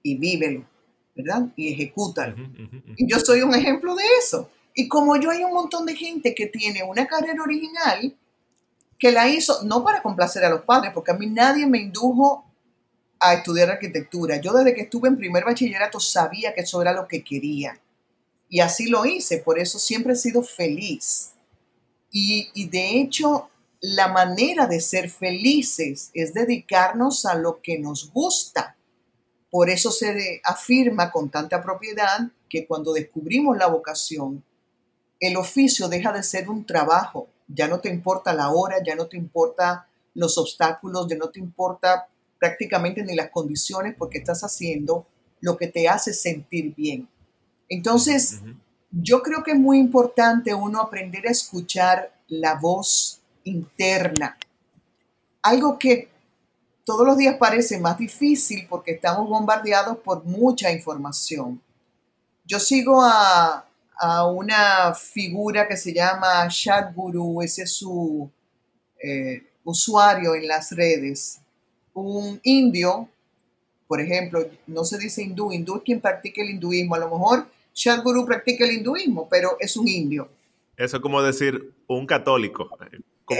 y 0.02 0.16
vívelo, 0.16 0.66
¿verdad? 1.14 1.46
Y 1.54 1.72
ejecútalo. 1.72 2.34
Y 2.96 3.06
yo 3.06 3.20
soy 3.20 3.42
un 3.42 3.54
ejemplo 3.54 3.94
de 3.94 4.02
eso. 4.20 4.50
Y 4.74 4.88
como 4.88 5.14
yo 5.16 5.30
hay 5.30 5.44
un 5.44 5.52
montón 5.52 5.86
de 5.86 5.94
gente 5.94 6.34
que 6.34 6.46
tiene 6.46 6.82
una 6.82 7.06
carrera 7.06 7.40
original 7.40 8.16
que 8.98 9.12
la 9.12 9.28
hizo 9.28 9.62
no 9.62 9.84
para 9.84 10.02
complacer 10.02 10.44
a 10.44 10.50
los 10.50 10.62
padres, 10.62 10.90
porque 10.92 11.12
a 11.12 11.14
mí 11.14 11.26
nadie 11.26 11.64
me 11.64 11.78
indujo 11.78 12.44
a 13.20 13.34
estudiar 13.34 13.70
arquitectura. 13.70 14.40
Yo 14.40 14.52
desde 14.52 14.74
que 14.74 14.82
estuve 14.82 15.08
en 15.08 15.16
primer 15.16 15.44
bachillerato 15.44 16.00
sabía 16.00 16.52
que 16.52 16.62
eso 16.62 16.82
era 16.82 16.92
lo 16.92 17.06
que 17.06 17.22
quería. 17.22 17.78
Y 18.48 18.58
así 18.58 18.88
lo 18.88 19.06
hice, 19.06 19.38
por 19.38 19.60
eso 19.60 19.78
siempre 19.78 20.14
he 20.14 20.16
sido 20.16 20.42
feliz. 20.42 21.30
Y, 22.10 22.50
y 22.54 22.68
de 22.68 23.00
hecho, 23.00 23.48
la 23.82 24.06
manera 24.06 24.68
de 24.68 24.80
ser 24.80 25.10
felices 25.10 26.10
es 26.14 26.32
dedicarnos 26.32 27.26
a 27.26 27.34
lo 27.34 27.60
que 27.60 27.80
nos 27.80 28.12
gusta. 28.12 28.76
Por 29.50 29.68
eso 29.68 29.90
se 29.90 30.40
afirma 30.44 31.10
con 31.10 31.28
tanta 31.30 31.60
propiedad 31.60 32.30
que 32.48 32.64
cuando 32.64 32.92
descubrimos 32.92 33.58
la 33.58 33.66
vocación, 33.66 34.44
el 35.18 35.36
oficio 35.36 35.88
deja 35.88 36.12
de 36.12 36.22
ser 36.22 36.48
un 36.48 36.64
trabajo. 36.64 37.28
Ya 37.48 37.66
no 37.66 37.80
te 37.80 37.88
importa 37.88 38.32
la 38.32 38.50
hora, 38.50 38.76
ya 38.84 38.94
no 38.94 39.08
te 39.08 39.16
importa 39.16 39.88
los 40.14 40.38
obstáculos, 40.38 41.08
ya 41.08 41.16
no 41.16 41.30
te 41.30 41.40
importa 41.40 42.08
prácticamente 42.38 43.02
ni 43.02 43.16
las 43.16 43.30
condiciones 43.30 43.96
porque 43.98 44.18
estás 44.18 44.42
haciendo 44.42 45.06
lo 45.40 45.56
que 45.56 45.66
te 45.66 45.88
hace 45.88 46.14
sentir 46.14 46.72
bien. 46.76 47.08
Entonces, 47.68 48.40
yo 48.92 49.22
creo 49.22 49.42
que 49.42 49.52
es 49.52 49.58
muy 49.58 49.78
importante 49.78 50.54
uno 50.54 50.80
aprender 50.80 51.26
a 51.26 51.32
escuchar 51.32 52.14
la 52.28 52.54
voz 52.54 53.21
interna. 53.44 54.36
Algo 55.42 55.78
que 55.78 56.08
todos 56.84 57.06
los 57.06 57.16
días 57.16 57.36
parece 57.38 57.78
más 57.78 57.98
difícil 57.98 58.66
porque 58.68 58.92
estamos 58.92 59.28
bombardeados 59.28 59.98
por 59.98 60.24
mucha 60.24 60.72
información. 60.72 61.60
Yo 62.44 62.58
sigo 62.58 63.02
a, 63.02 63.66
una 64.34 64.92
figura 64.94 65.68
que 65.68 65.76
se 65.76 65.94
llama 65.94 66.48
Guru, 66.92 67.40
ese 67.40 67.62
es 67.62 67.72
su 67.72 68.28
eh, 69.00 69.46
usuario 69.62 70.34
en 70.34 70.48
las 70.48 70.72
redes. 70.72 71.40
Un 71.94 72.40
indio, 72.42 73.08
por 73.86 74.00
ejemplo, 74.00 74.44
no 74.66 74.84
se 74.84 74.98
dice 74.98 75.22
hindú, 75.22 75.52
hindú 75.52 75.76
es 75.76 75.82
quien 75.82 76.00
practica 76.00 76.42
el 76.42 76.50
hinduismo. 76.50 76.96
A 76.96 76.98
lo 76.98 77.10
mejor 77.10 77.46
Guru 78.02 78.26
practica 78.26 78.64
el 78.64 78.72
hinduismo, 78.72 79.28
pero 79.28 79.56
es 79.60 79.76
un 79.76 79.86
indio. 79.86 80.28
Eso 80.76 80.96
es 80.96 81.02
como 81.02 81.22
decir 81.22 81.72
un 81.86 82.06
católico. 82.06 82.70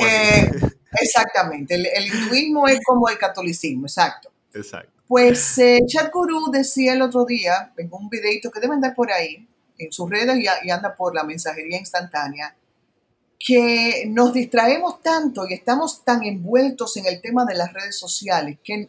Eh, 0.01 0.51
exactamente, 1.01 1.75
el, 1.75 2.07
hinduismo 2.07 2.69
es 2.69 2.81
como 2.85 3.09
el 3.09 3.19
catolicismo, 3.19 3.87
exacto. 3.87 4.31
Exacto. 4.55 4.91
Pues 5.07 5.59
eh, 5.59 5.81
Guru 6.13 6.51
decía 6.51 6.95
el 6.95 7.03
otro 7.03 7.25
día, 7.25 7.73
en 7.77 7.89
un 7.93 8.09
videito 8.09 8.51
que 8.51 8.61
debe 8.61 8.75
andar 8.75 8.95
por 8.95 9.13
ahí, 9.13 9.47
en 9.79 9.93
sus 9.93 10.09
redes 10.09 10.39
y, 10.39 10.71
anda 10.71 10.95
por 10.95 11.15
la 11.15 11.25
mensajería 11.25 11.79
instantánea, 11.79 12.57
que 13.39 14.05
nos 14.09 14.33
distraemos 14.33 15.03
tanto 15.03 15.47
y 15.47 15.55
estamos 15.55 16.05
tan 16.05 16.23
envueltos 16.25 16.97
en 16.97 17.07
el 17.07 17.21
tema 17.21 17.45
de 17.45 17.57
las 17.57 17.73
redes 17.73 17.99
sociales 17.99 18.59
que 18.63 18.89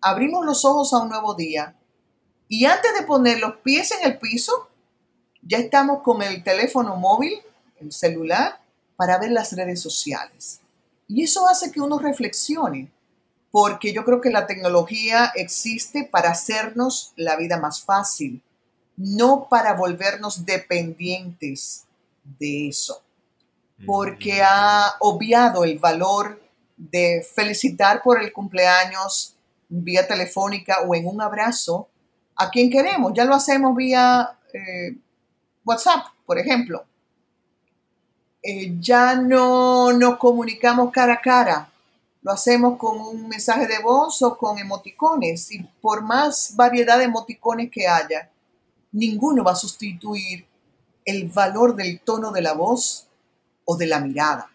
abrimos 0.00 0.44
los 0.44 0.64
ojos 0.64 0.92
a 0.92 0.98
un 0.98 1.08
nuevo 1.08 1.34
día 1.34 1.74
y 2.48 2.64
antes 2.64 2.92
de 2.98 3.06
poner 3.06 3.38
los 3.38 3.56
pies 3.58 3.92
en 3.92 4.10
el 4.10 4.18
piso, 4.18 4.68
ya 5.40 5.58
estamos 5.58 6.02
con 6.02 6.20
el 6.20 6.42
teléfono 6.42 6.96
móvil, 6.96 7.34
el 7.80 7.92
celular, 7.92 8.60
para 9.00 9.16
ver 9.16 9.30
las 9.30 9.50
redes 9.52 9.80
sociales. 9.80 10.60
Y 11.08 11.22
eso 11.22 11.48
hace 11.48 11.72
que 11.72 11.80
uno 11.80 11.98
reflexione, 11.98 12.92
porque 13.50 13.94
yo 13.94 14.04
creo 14.04 14.20
que 14.20 14.28
la 14.28 14.46
tecnología 14.46 15.32
existe 15.36 16.04
para 16.04 16.28
hacernos 16.28 17.14
la 17.16 17.36
vida 17.36 17.58
más 17.58 17.80
fácil, 17.82 18.42
no 18.98 19.48
para 19.48 19.72
volvernos 19.72 20.44
dependientes 20.44 21.84
de 22.38 22.68
eso, 22.68 23.00
porque 23.86 24.42
ha 24.42 24.96
obviado 25.00 25.64
el 25.64 25.78
valor 25.78 26.38
de 26.76 27.26
felicitar 27.34 28.02
por 28.02 28.22
el 28.22 28.34
cumpleaños 28.34 29.34
vía 29.70 30.06
telefónica 30.06 30.82
o 30.86 30.94
en 30.94 31.06
un 31.06 31.22
abrazo 31.22 31.88
a 32.36 32.50
quien 32.50 32.68
queremos. 32.68 33.14
Ya 33.14 33.24
lo 33.24 33.34
hacemos 33.34 33.74
vía 33.74 34.36
eh, 34.52 34.94
WhatsApp, 35.64 36.04
por 36.26 36.38
ejemplo. 36.38 36.84
Eh, 38.42 38.74
ya 38.80 39.14
no 39.16 39.92
nos 39.92 40.16
comunicamos 40.16 40.90
cara 40.90 41.14
a 41.14 41.20
cara, 41.20 41.72
lo 42.22 42.32
hacemos 42.32 42.78
con 42.78 43.00
un 43.00 43.28
mensaje 43.28 43.66
de 43.66 43.80
voz 43.82 44.22
o 44.22 44.36
con 44.36 44.58
emoticones. 44.58 45.50
Y 45.52 45.62
por 45.80 46.02
más 46.02 46.54
variedad 46.56 46.98
de 46.98 47.04
emoticones 47.04 47.70
que 47.70 47.86
haya, 47.86 48.30
ninguno 48.92 49.44
va 49.44 49.52
a 49.52 49.56
sustituir 49.56 50.46
el 51.04 51.28
valor 51.28 51.76
del 51.76 52.00
tono 52.00 52.30
de 52.30 52.42
la 52.42 52.52
voz 52.52 53.06
o 53.64 53.76
de 53.76 53.86
la 53.86 54.00
mirada. 54.00 54.50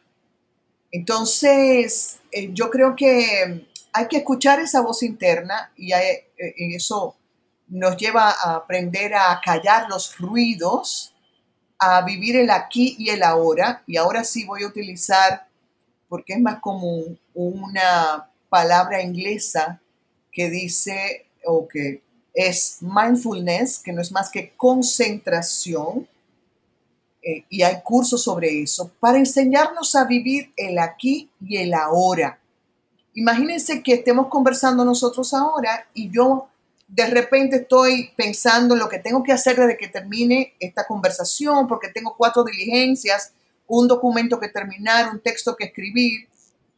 Entonces, 0.91 2.19
eh, 2.31 2.49
yo 2.53 2.69
creo 2.69 2.95
que 2.95 3.67
hay 3.91 4.07
que 4.07 4.17
escuchar 4.17 4.59
esa 4.59 4.81
voz 4.81 5.03
interna 5.03 5.71
y 5.75 5.91
en 5.93 6.71
eso 6.71 7.15
nos 7.67 7.97
lleva 7.97 8.31
a 8.31 8.55
aprender 8.55 9.15
a 9.15 9.39
callar 9.43 9.87
los 9.89 10.17
ruidos, 10.17 11.14
a 11.79 12.01
vivir 12.01 12.35
el 12.35 12.49
aquí 12.49 12.95
y 12.97 13.09
el 13.09 13.23
ahora. 13.23 13.83
Y 13.87 13.97
ahora 13.97 14.23
sí 14.23 14.45
voy 14.45 14.63
a 14.63 14.67
utilizar, 14.67 15.47
porque 16.07 16.33
es 16.33 16.39
más 16.39 16.59
común, 16.59 17.19
una 17.33 18.29
palabra 18.49 19.01
inglesa 19.01 19.81
que 20.31 20.49
dice, 20.49 21.25
o 21.45 21.67
que 21.67 22.01
es 22.33 22.77
mindfulness, 22.81 23.79
que 23.79 23.93
no 23.93 24.01
es 24.01 24.11
más 24.11 24.29
que 24.29 24.53
concentración. 24.55 26.07
Eh, 27.21 27.43
y 27.49 27.63
hay 27.63 27.81
cursos 27.83 28.23
sobre 28.23 28.61
eso, 28.61 28.91
para 28.99 29.17
enseñarnos 29.17 29.95
a 29.95 30.05
vivir 30.05 30.53
el 30.55 30.77
aquí 30.77 31.29
y 31.41 31.57
el 31.57 31.73
ahora. 31.73 32.39
Imagínense 33.15 33.81
que 33.81 33.93
estemos 33.93 34.27
conversando 34.27 34.85
nosotros 34.85 35.33
ahora 35.33 35.87
y 35.93 36.11
yo 36.11 36.49
de 36.87 37.07
repente 37.07 37.57
estoy 37.57 38.11
pensando 38.15 38.75
en 38.75 38.79
lo 38.79 38.89
que 38.89 38.99
tengo 38.99 39.23
que 39.23 39.31
hacer 39.31 39.55
desde 39.57 39.77
que 39.77 39.87
termine 39.87 40.53
esta 40.59 40.85
conversación, 40.85 41.67
porque 41.67 41.89
tengo 41.89 42.15
cuatro 42.15 42.43
diligencias, 42.43 43.33
un 43.67 43.87
documento 43.87 44.39
que 44.39 44.49
terminar, 44.49 45.09
un 45.11 45.19
texto 45.19 45.55
que 45.55 45.65
escribir. 45.65 46.27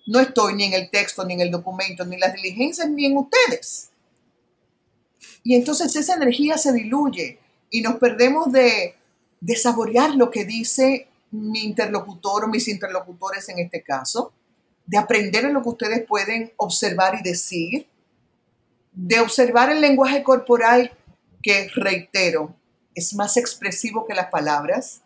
No 0.05 0.19
estoy 0.19 0.55
ni 0.55 0.63
en 0.63 0.73
el 0.73 0.89
texto, 0.89 1.25
ni 1.25 1.33
en 1.33 1.41
el 1.41 1.51
documento, 1.51 2.05
ni 2.05 2.15
en 2.15 2.21
las 2.21 2.33
diligencias, 2.33 2.89
ni 2.89 3.05
en 3.05 3.17
ustedes. 3.17 3.89
Y 5.43 5.55
entonces 5.55 5.93
esa 5.95 6.15
energía 6.15 6.57
se 6.57 6.71
diluye 6.71 7.39
y 7.69 7.81
nos 7.81 7.95
perdemos 7.95 8.51
de, 8.51 8.95
de 9.41 9.55
saborear 9.55 10.15
lo 10.15 10.31
que 10.31 10.45
dice 10.45 11.07
mi 11.31 11.65
interlocutor 11.65 12.45
o 12.45 12.47
mis 12.47 12.69
interlocutores 12.69 13.49
en 13.49 13.59
este 13.59 13.83
caso, 13.83 14.31
de 14.85 14.97
aprender 14.97 15.43
en 15.43 15.53
lo 15.53 15.61
que 15.61 15.69
ustedes 15.69 16.05
pueden 16.07 16.53
observar 16.55 17.15
y 17.19 17.23
decir, 17.23 17.87
de 18.97 19.19
observar 19.19 19.69
el 19.69 19.79
lenguaje 19.79 20.23
corporal 20.23 20.91
que, 21.43 21.69
reitero, 21.75 22.55
es 22.95 23.13
más 23.13 23.37
expresivo 23.37 24.07
que 24.07 24.15
las 24.15 24.31
palabras, 24.31 25.01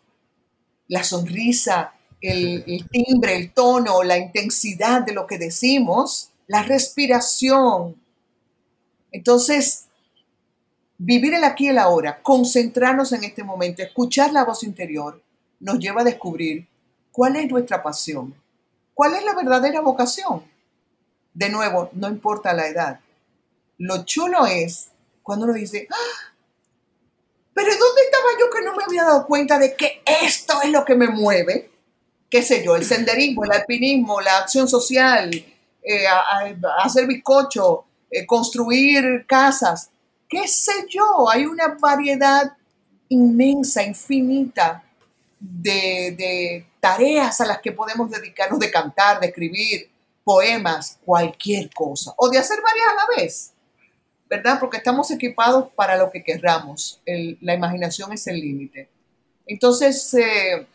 la 0.88 1.04
sonrisa, 1.04 1.92
el, 2.22 2.88
timbre, 2.90 3.36
el 3.36 3.52
tono, 3.52 4.02
la 4.02 4.16
intensidad 4.16 5.02
de 5.02 5.12
lo 5.12 5.26
que 5.26 5.36
decimos, 5.36 6.30
la 6.46 6.62
respiración. 6.62 7.96
Entonces, 9.10 9.84
vivir 10.96 11.34
el 11.34 11.44
aquí 11.44 11.66
y 11.66 11.68
el 11.68 11.78
ahora, 11.78 12.22
concentrarnos 12.22 13.12
en 13.12 13.24
este 13.24 13.44
momento, 13.44 13.82
escuchar 13.82 14.32
la 14.32 14.46
voz 14.46 14.64
interior, 14.64 15.20
nos 15.60 15.78
lleva 15.78 16.00
a 16.00 16.04
descubrir 16.04 16.66
cuál 17.10 17.36
es 17.36 17.50
nuestra 17.50 17.82
pasión, 17.82 18.34
cuál 18.94 19.14
es 19.16 19.24
la 19.24 19.34
verdadera 19.34 19.82
vocación. 19.82 20.44
De 21.34 21.50
nuevo, 21.50 21.90
no 21.92 22.08
importa 22.08 22.54
la 22.54 22.68
edad, 22.68 23.00
lo 23.82 24.04
chulo 24.04 24.46
es 24.46 24.90
cuando 25.22 25.44
uno 25.44 25.54
dice, 25.54 25.88
¡Ah! 25.90 26.34
pero 27.52 27.70
¿dónde 27.70 28.02
estaba 28.02 28.28
yo 28.38 28.50
que 28.50 28.64
no 28.64 28.76
me 28.76 28.84
había 28.84 29.04
dado 29.04 29.26
cuenta 29.26 29.58
de 29.58 29.74
que 29.74 30.02
esto 30.22 30.54
es 30.62 30.70
lo 30.70 30.84
que 30.84 30.94
me 30.94 31.08
mueve? 31.08 31.70
¿Qué 32.30 32.42
sé 32.42 32.64
yo? 32.64 32.76
El 32.76 32.84
senderismo, 32.84 33.44
el 33.44 33.52
alpinismo, 33.52 34.20
la 34.20 34.38
acción 34.38 34.68
social, 34.68 35.30
eh, 35.82 36.04
hacer 36.78 37.06
bizcocho, 37.06 37.84
eh, 38.10 38.24
construir 38.24 39.26
casas, 39.26 39.90
qué 40.28 40.46
sé 40.46 40.86
yo. 40.88 41.28
Hay 41.28 41.44
una 41.44 41.76
variedad 41.80 42.56
inmensa, 43.08 43.82
infinita 43.82 44.82
de, 45.38 46.14
de 46.16 46.66
tareas 46.80 47.40
a 47.40 47.46
las 47.46 47.60
que 47.60 47.72
podemos 47.72 48.10
dedicarnos, 48.10 48.60
de 48.60 48.70
cantar, 48.70 49.20
de 49.20 49.26
escribir 49.26 49.90
poemas, 50.24 50.98
cualquier 51.04 51.68
cosa, 51.74 52.14
o 52.16 52.30
de 52.30 52.38
hacer 52.38 52.60
varias 52.62 52.86
a 52.86 52.94
la 52.94 53.22
vez. 53.22 53.52
¿Verdad? 54.32 54.58
Porque 54.58 54.78
estamos 54.78 55.10
equipados 55.10 55.68
para 55.76 55.98
lo 55.98 56.10
que 56.10 56.24
querramos. 56.24 57.02
la 57.42 57.52
imaginación 57.52 58.14
es 58.14 58.26
el 58.26 58.40
límite. 58.40 58.88
Entonces, 59.46 60.14
eh, 60.14 60.66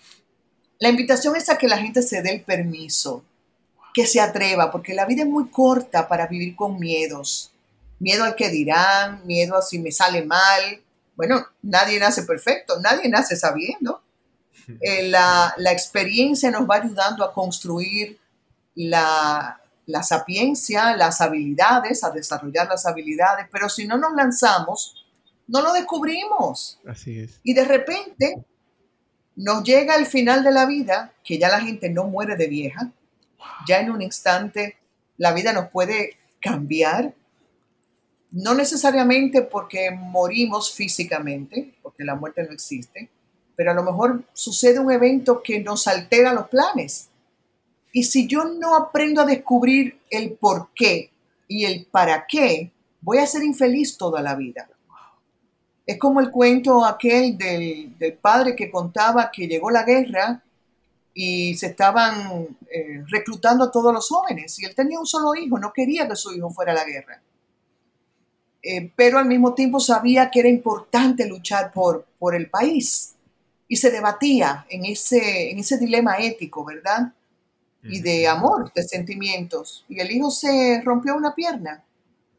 la 0.78 0.89
invitación 0.89 1.36
es 1.36 1.50
a 1.50 1.58
que 1.58 1.67
la 1.67 1.80
gente 1.80 2.04
se 2.04 2.22
dé 2.22 2.36
el 2.36 2.43
permiso, 2.43 3.24
que 3.96 4.06
se 4.06 4.22
atreva, 4.22 4.70
porque 4.70 4.93
la 4.93 5.08
vida 5.08 5.24
es 5.24 5.28
muy 5.28 5.50
corta 5.50 6.08
para 6.08 6.28
vivir 6.28 6.56
con 6.56 6.80
miedos. 6.80 7.52
Miedo 7.98 8.26
al 8.26 8.36
que 8.36 8.50
dirán, 8.50 9.26
miedo 9.26 9.58
a 9.58 9.63
si 9.63 9.80
me 9.80 9.91
sale 9.91 10.24
mal. 10.24 10.80
Bueno, 11.15 11.43
nadie 11.63 12.00
nace 12.00 12.22
perfecto, 12.22 12.80
nadie 12.80 13.10
nace 13.10 13.36
sabiendo. 13.36 14.02
Eh, 14.82 15.08
la, 15.08 15.54
la 15.56 15.72
experiencia 15.72 16.52
nos 16.52 16.70
va 16.70 16.76
ayudando 16.76 17.24
a 17.24 17.32
construir 17.32 18.20
la, 18.76 19.62
la 19.88 20.04
sapiencia, 20.04 20.95
las 20.95 21.21
habilidades, 21.21 22.04
a 22.04 22.12
desarrollar 22.12 22.67
las 22.67 22.86
habilidades, 22.86 23.47
pero 23.52 23.69
si 23.69 23.88
no 23.88 23.97
nos 23.97 24.13
lanzamos, 24.13 25.08
no 25.47 25.62
lo 25.62 25.73
descubrimos. 25.73 26.80
Así 26.86 27.19
es. 27.19 27.39
Y 27.41 27.54
de 27.54 27.65
repente 27.65 28.45
nos 29.36 29.63
llega 29.63 29.95
el 29.95 30.06
final 30.06 30.43
de 30.43 30.52
la 30.52 30.65
vida, 30.65 31.13
que 31.23 31.39
ya 31.39 31.47
la 31.47 31.62
gente 31.62 31.89
no 31.89 32.04
muere 32.04 32.36
de 32.36 32.47
vieja, 32.47 32.91
ya 33.67 33.80
en 33.80 33.89
un 33.89 34.02
instante 34.02 34.78
la 35.17 35.34
vida 35.34 35.54
nos 35.54 35.69
puede 35.69 36.17
cambiar, 36.39 37.13
no 38.32 38.54
necesariamente 38.54 39.41
porque 39.41 39.89
morimos 39.91 40.73
físicamente, 40.73 41.76
porque 41.82 42.04
la 42.04 42.15
muerte 42.15 42.43
no 42.43 42.52
existe, 42.52 43.10
pero 43.56 43.71
a 43.71 43.73
lo 43.73 43.84
mejor 43.84 44.23
sucede 44.34 44.80
un 44.80 44.91
evento 44.91 45.41
que 45.41 45.62
nos 45.62 45.88
altera 45.88 46.34
los 46.34 46.50
planes. 46.50 47.10
Y 47.97 48.03
si 48.03 48.27
yo 48.27 48.45
no 48.45 48.75
aprendo 48.75 49.21
a 49.21 49.25
descubrir 49.25 50.01
el 50.12 50.33
por 50.33 50.69
qué 50.75 51.10
y 51.47 51.65
el 51.65 51.88
para 51.88 52.27
qué, 52.27 52.71
voy 53.01 53.17
a 53.17 53.25
ser 53.25 53.43
infeliz 53.43 53.97
toda 53.97 54.21
la 54.21 54.36
vida. 54.36 54.69
Es 55.83 55.97
como 55.97 56.19
el 56.19 56.29
cuento 56.29 56.86
aquel 56.86 57.36
del, 57.39 58.19
padre 58.21 58.55
que 58.55 58.69
contaba 58.69 59.31
que 59.31 59.47
llegó 59.47 59.71
la 59.71 59.81
guerra 59.81 60.43
y 61.12 61.55
se 61.55 61.65
estaban 61.65 62.55
eh, 62.71 63.03
reclutando 63.07 63.63
a 63.63 63.71
todos 63.71 63.91
los 63.91 64.07
jóvenes 64.07 64.60
y 64.60 64.65
él 64.65 64.75
tenía 64.75 64.99
un 64.99 65.07
solo 65.07 65.33
hijo, 65.33 65.57
no 65.57 65.73
quería 65.73 66.07
que 66.07 66.15
su 66.15 66.31
hijo 66.36 66.51
fuera 66.51 66.73
a 66.73 66.75
la 66.75 66.86
guerra. 66.86 67.19
Eh, 68.62 68.91
pero 68.95 69.17
al 69.17 69.25
mismo 69.25 69.55
tiempo 69.55 69.79
sabía 69.79 70.29
que 70.29 70.41
era 70.41 70.49
importante 70.49 71.27
luchar 71.27 71.71
por, 71.71 72.05
por 72.19 72.36
el 72.36 72.47
país 72.47 73.15
y 73.67 73.77
se 73.77 73.89
debatía 73.89 74.67
en 74.69 74.86
ese, 74.86 75.49
en 75.49 75.57
ese 75.57 75.79
dilema 75.79 76.19
ético, 76.19 76.63
¿verdad? 76.63 77.12
Y 77.89 78.02
de 78.02 78.28
amor, 78.28 78.71
de 78.73 78.84
sentimientos. 78.84 79.86
Y 79.88 80.00
el 80.00 80.12
hijo 80.12 80.30
se 80.30 80.82
rompió 80.84 81.15
una 81.15 81.34
pierna 81.34 81.84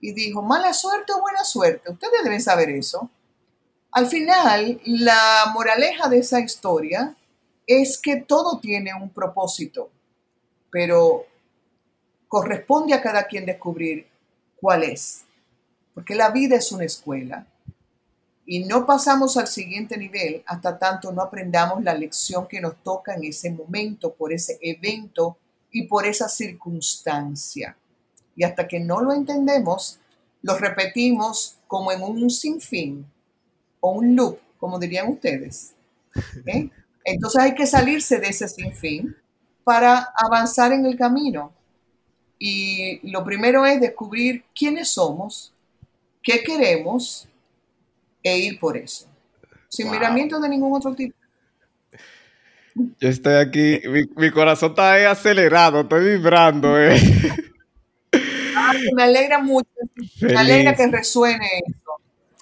y 0.00 0.12
dijo, 0.12 0.42
mala 0.42 0.72
suerte 0.72 1.12
o 1.12 1.20
buena 1.20 1.44
suerte. 1.44 1.90
Ustedes 1.90 2.22
deben 2.22 2.40
saber 2.40 2.70
eso. 2.70 3.10
Al 3.90 4.06
final, 4.06 4.80
la 4.84 5.50
moraleja 5.54 6.08
de 6.08 6.18
esa 6.18 6.40
historia 6.40 7.16
es 7.66 7.98
que 7.98 8.16
todo 8.16 8.60
tiene 8.60 8.94
un 8.94 9.10
propósito, 9.10 9.90
pero 10.70 11.26
corresponde 12.28 12.94
a 12.94 13.02
cada 13.02 13.26
quien 13.26 13.46
descubrir 13.46 14.06
cuál 14.60 14.84
es. 14.84 15.24
Porque 15.94 16.14
la 16.14 16.30
vida 16.30 16.56
es 16.56 16.70
una 16.70 16.84
escuela 16.84 17.46
y 18.50 18.60
no 18.60 18.86
pasamos 18.86 19.36
al 19.36 19.46
siguiente 19.46 19.98
nivel 19.98 20.42
hasta 20.46 20.78
tanto 20.78 21.12
no 21.12 21.20
aprendamos 21.20 21.84
la 21.84 21.92
lección 21.92 22.48
que 22.48 22.62
nos 22.62 22.82
toca 22.82 23.14
en 23.14 23.24
ese 23.24 23.50
momento, 23.50 24.14
por 24.14 24.32
ese 24.32 24.58
evento 24.62 25.36
y 25.70 25.82
por 25.82 26.06
esa 26.06 26.30
circunstancia. 26.30 27.76
Y 28.34 28.44
hasta 28.44 28.66
que 28.66 28.80
no 28.80 29.02
lo 29.02 29.12
entendemos, 29.12 30.00
lo 30.40 30.56
repetimos 30.56 31.58
como 31.66 31.92
en 31.92 32.00
un 32.00 32.30
sinfín 32.30 33.04
o 33.80 33.92
un 33.92 34.16
loop, 34.16 34.38
como 34.56 34.78
dirían 34.78 35.08
ustedes. 35.08 35.74
¿eh? 36.46 36.70
Entonces 37.04 37.42
hay 37.42 37.54
que 37.54 37.66
salirse 37.66 38.18
de 38.18 38.28
ese 38.28 38.48
sinfín 38.48 39.14
para 39.62 40.08
avanzar 40.16 40.72
en 40.72 40.86
el 40.86 40.96
camino. 40.96 41.52
Y 42.38 43.10
lo 43.10 43.22
primero 43.24 43.66
es 43.66 43.78
descubrir 43.78 44.42
quiénes 44.54 44.88
somos, 44.88 45.52
qué 46.22 46.42
queremos 46.42 47.28
e 48.28 48.38
ir 48.38 48.58
por 48.58 48.76
eso. 48.76 49.06
Sin 49.68 49.90
miramiento 49.90 50.40
de 50.40 50.48
ningún 50.48 50.76
otro 50.76 50.94
tipo. 50.94 51.14
Yo 53.00 53.08
estoy 53.08 53.34
aquí, 53.34 53.80
mi, 54.16 54.30
corazón 54.30 54.70
está 54.70 54.92
ahí 54.92 55.04
acelerado, 55.04 55.80
estoy 55.80 56.16
vibrando. 56.16 56.78
Eh. 56.80 57.00
me 58.94 59.02
alegra 59.02 59.40
mucho, 59.40 59.68
me 60.20 60.36
alegra 60.36 60.74
que 60.74 60.86
resuene 60.86 61.46
eso. 61.66 61.92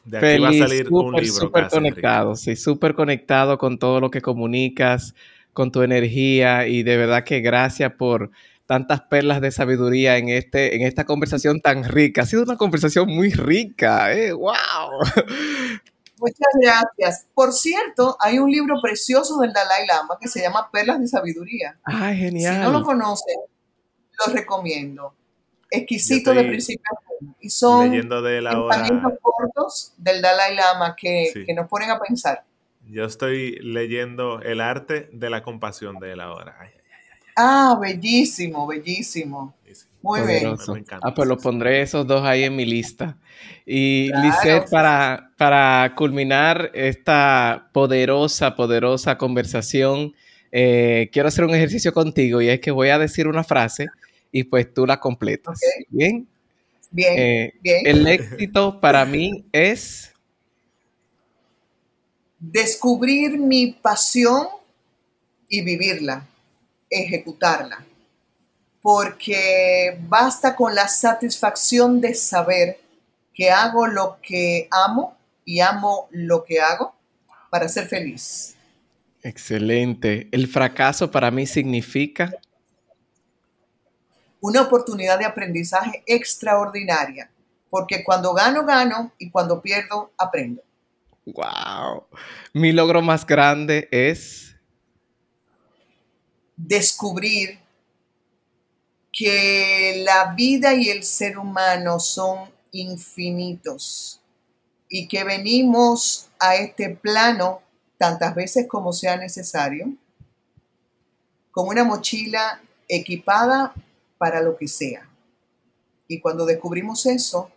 De 0.05 0.19
aquí 0.19 0.41
va 0.41 0.51
a 0.51 0.53
salir 0.53 0.89
un 0.91 1.15
libro. 1.15 1.33
Súper 1.33 1.69
conectado, 1.69 2.37
sí, 2.37 2.55
súper 2.55 2.95
conectado 2.95 3.57
con 3.57 3.79
todo 3.79 3.99
lo 3.99 4.11
que 4.11 4.21
comunicas, 4.21 5.15
con 5.53 5.73
tu 5.73 5.83
energía 5.83 6.69
y 6.69 6.83
de 6.83 6.97
verdad 6.99 7.25
que 7.25 7.41
gracias 7.41 7.95
por 7.95 8.31
tantas 8.67 9.03
perlas 9.03 9.41
de 9.41 9.53
sabiduría 9.53 10.19
en, 10.19 10.29
este, 10.29 10.77
en 10.77 10.83
esta 10.83 11.05
conversación 11.05 11.61
tan 11.61 11.85
rica. 11.85 12.23
Ha 12.23 12.27
sido 12.27 12.43
una 12.43 12.57
conversación 12.57 13.09
muy 13.09 13.31
rica, 13.31 14.13
¿eh? 14.13 14.33
¡Wow! 14.33 14.53
Muchas 16.19 16.49
gracias. 16.61 17.27
Por 17.35 17.53
cierto, 17.53 18.17
hay 18.21 18.39
un 18.39 18.51
libro 18.51 18.81
precioso 18.81 19.39
del 19.39 19.53
Dalai 19.53 19.87
Lama 19.87 20.17
que 20.21 20.29
se 20.29 20.41
llama 20.41 20.71
Perlas 20.73 20.99
de 20.99 21.07
Sabiduría. 21.07 21.79
¡Ay, 21.85 22.17
genial! 22.17 22.55
Si 22.55 22.61
no 22.61 22.71
lo 22.71 22.85
conocen, 22.85 23.37
lo 24.27 24.33
recomiendo. 24.33 25.15
Exquisito 25.71 26.33
de 26.33 26.45
principio 26.45 26.85
a 26.91 27.01
fin. 27.01 27.35
Y 27.41 27.51
son 27.51 27.91
leyendo 27.91 28.23
de 28.23 28.41
la 28.41 28.53
cortos 29.21 29.93
del 29.97 30.23
Dalai 30.23 30.55
Lama 30.55 30.97
que, 30.97 31.45
que, 31.47 31.55
nos 31.55 31.69
ponen 31.69 31.91
a 31.91 31.99
pensar. 31.99 32.45
Yo 32.89 33.05
estoy 33.05 33.59
leyendo 33.61 34.41
El 34.41 34.61
arte 34.61 35.09
de 35.13 35.29
la 35.29 35.43
compasión 35.43 35.99
de 35.99 36.13
él 36.13 36.21
ahora. 36.21 36.57
Ay, 36.61 36.71
Ah, 37.37 37.79
bellísimo, 37.79 38.67
bellísimo. 38.67 39.55
Muy 40.01 40.21
bien. 40.23 40.57
Ah, 41.03 41.13
pues 41.15 41.29
lo 41.29 41.37
pondré 41.37 41.83
esos 41.83 42.07
dos 42.07 42.25
ahí 42.25 42.45
en 42.45 42.57
mi 42.57 42.65
lista. 42.65 43.19
Y 43.67 44.09
claro. 44.11 44.65
para, 44.71 45.33
para 45.37 45.95
culminar 45.97 46.71
esta 46.73 47.69
poderosa, 47.73 48.55
poderosa 48.55 49.19
conversación, 49.19 50.15
eh, 50.51 51.11
quiero 51.13 51.29
hacer 51.29 51.45
un 51.45 51.55
ejercicio 51.55 51.93
contigo 51.93 52.41
y 52.41 52.49
es 52.49 52.61
que 52.61 52.71
voy 52.71 52.89
a 52.89 52.99
decir 52.99 53.27
una 53.27 53.45
frase 53.45 53.89
y 54.33 54.45
pues 54.45 54.73
tú 54.73 54.87
la 54.87 54.99
completas. 54.99 55.61
¿Bien? 55.89 56.27
Bien, 56.91 57.19
eh, 57.19 57.55
bien. 57.61 57.87
El 57.87 58.07
éxito 58.07 58.81
para 58.81 59.05
mí 59.05 59.45
es... 59.53 60.13
Descubrir 62.39 63.39
mi 63.39 63.73
pasión 63.73 64.47
y 65.49 65.63
vivirla 65.63 66.27
ejecutarla, 66.91 67.85
porque 68.83 69.99
basta 70.03 70.55
con 70.55 70.75
la 70.75 70.89
satisfacción 70.89 72.01
de 72.01 72.15
saber 72.15 72.79
que 73.35 73.51
hago 73.51 73.87
lo 73.87 74.19
que 74.23 74.69
amo 74.71 75.17
y 75.45 75.61
amo 75.61 76.09
lo 76.11 76.45
que 76.45 76.61
hago 76.61 76.95
para 77.51 77.69
ser 77.69 77.87
feliz. 77.87 78.57
Excelente. 79.23 80.29
El 80.33 80.47
fracaso 80.47 81.11
para 81.11 81.31
mí 81.31 81.47
significa 81.47 82.33
una 84.41 84.63
oportunidad 84.63 85.19
de 85.19 85.25
aprendizaje 85.25 86.03
extraordinaria, 86.07 87.31
porque 87.69 88.05
cuando 88.05 88.33
gano, 88.33 88.65
gano 88.65 89.13
y 89.19 89.31
cuando 89.31 89.61
pierdo, 89.61 90.13
aprendo. 90.17 90.63
Wow. 91.25 92.05
Mi 92.53 92.73
logro 92.73 93.03
más 93.03 93.27
grande 93.27 93.89
es 93.91 94.56
descubrir 96.57 97.59
que 99.13 100.03
la 100.05 100.35
vida 100.35 100.75
y 100.75 100.89
el 100.89 101.05
ser 101.05 101.39
humano 101.39 102.01
son 102.01 102.51
infinitos 102.73 104.21
y 104.89 105.09
que 105.09 105.25
venimos 105.25 106.29
a 106.39 106.57
este 106.57 106.91
plano 106.91 107.63
tantas 107.99 108.35
veces 108.35 108.67
como 108.69 108.93
sea 108.93 109.17
necesario, 109.17 109.87
con 111.51 111.69
una 111.69 111.85
mochila 111.85 112.61
equipada 112.89 113.73
para 114.19 114.43
lo 114.43 114.57
que 114.57 114.69
sea. 114.69 115.09
Y 116.09 116.21
cuando 116.21 116.45
descubrimos 116.45 117.07
eso, 117.07 117.51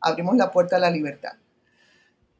abrimos 0.00 0.36
la 0.36 0.50
puerta 0.50 0.76
a 0.76 0.80
la 0.80 0.90
libertad. 0.90 1.34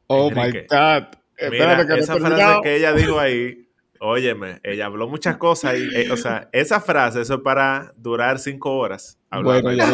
Oh 0.07 0.29
my 0.29 0.51
God. 0.51 1.05
esa 1.37 2.17
frase 2.17 2.61
que 2.63 2.75
ella 2.75 2.93
dijo 2.93 3.19
ahí 3.19 3.67
Óyeme, 3.99 4.59
ella 4.63 4.85
habló 4.85 5.07
muchas 5.07 5.37
cosas 5.37 5.75
y, 5.77 5.95
eh, 5.95 6.11
o 6.11 6.17
sea, 6.17 6.49
esa 6.51 6.79
frase, 6.81 7.21
eso 7.21 7.35
es 7.35 7.41
para 7.41 7.93
durar 7.97 8.39
cinco 8.39 8.77
horas. 8.77 9.17
Bueno, 9.31 9.71
ya 9.73 9.91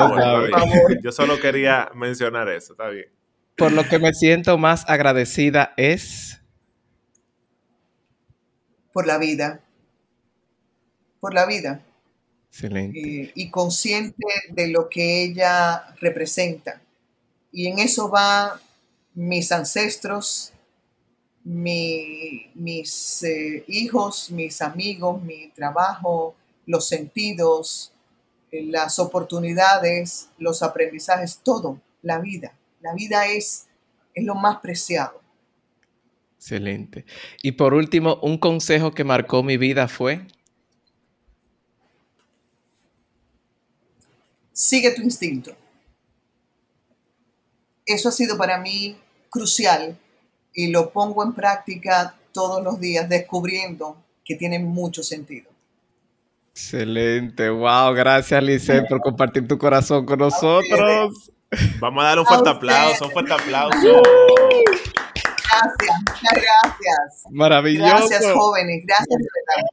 Yo 1.01 1.11
solo 1.11 1.39
quería 1.39 1.89
mencionar 1.93 2.49
eso, 2.49 2.73
está 2.73 2.89
bien. 2.89 3.07
Por 3.55 3.71
lo 3.71 3.83
que 3.87 3.99
me 3.99 4.13
siento 4.13 4.57
más 4.57 4.89
agradecida 4.89 5.73
es... 5.77 6.41
Por 8.91 9.07
la 9.07 9.17
vida. 9.17 9.61
Por 11.19 11.33
la 11.33 11.45
vida. 11.45 11.81
Excelente. 12.49 12.99
Y, 12.99 13.31
y 13.35 13.51
consciente 13.51 14.25
de 14.49 14.67
lo 14.67 14.89
que 14.89 15.23
ella 15.23 15.93
representa. 16.01 16.81
Y 17.51 17.67
en 17.67 17.79
eso 17.79 18.09
van 18.09 18.51
mis 19.13 19.51
ancestros, 19.51 20.53
mis 21.43 23.23
eh, 23.23 23.63
hijos, 23.67 24.31
mis 24.31 24.61
amigos, 24.61 25.21
mi 25.21 25.49
trabajo, 25.49 26.35
los 26.65 26.87
sentidos, 26.87 27.91
eh, 28.51 28.63
las 28.65 28.99
oportunidades, 28.99 30.29
los 30.37 30.61
aprendizajes, 30.61 31.39
todo, 31.43 31.79
la 32.01 32.19
vida. 32.19 32.53
La 32.81 32.93
vida 32.93 33.27
es, 33.27 33.67
es 34.13 34.25
lo 34.25 34.35
más 34.35 34.59
preciado. 34.59 35.21
Excelente. 36.37 37.05
Y 37.43 37.53
por 37.53 37.73
último, 37.73 38.19
un 38.21 38.37
consejo 38.37 38.91
que 38.91 39.03
marcó 39.03 39.43
mi 39.43 39.57
vida 39.57 39.87
fue... 39.87 40.25
Sigue 44.53 44.91
tu 44.91 45.01
instinto. 45.01 45.55
Eso 47.85 48.09
ha 48.09 48.11
sido 48.11 48.37
para 48.37 48.59
mí 48.59 48.95
crucial 49.29 49.97
y 50.53 50.67
lo 50.67 50.91
pongo 50.91 51.23
en 51.23 51.33
práctica 51.33 52.15
todos 52.31 52.63
los 52.63 52.79
días, 52.79 53.07
descubriendo 53.09 53.97
que 54.23 54.35
tiene 54.35 54.59
mucho 54.59 55.03
sentido. 55.03 55.49
Excelente, 56.51 57.49
wow, 57.49 57.93
gracias 57.93 58.43
Lice 58.43 58.83
por 58.83 58.99
compartir 58.99 59.47
tu 59.47 59.57
corazón 59.57 60.05
con 60.05 60.19
nosotros. 60.19 61.31
Vamos 61.79 62.03
a 62.03 62.07
dar 62.07 62.19
un 62.19 62.25
fuerte 62.25 62.49
aplauso, 62.49 63.05
un 63.05 63.11
fuerte 63.11 63.33
aplauso. 63.33 64.01
gracias, 65.15 65.97
muchas 66.07 66.33
gracias. 66.33 67.23
Maravilloso. 67.29 68.07
Gracias, 68.07 68.33
jóvenes, 68.33 68.83
gracias 68.85 69.07
de 69.07 69.27
verdad. 69.35 69.69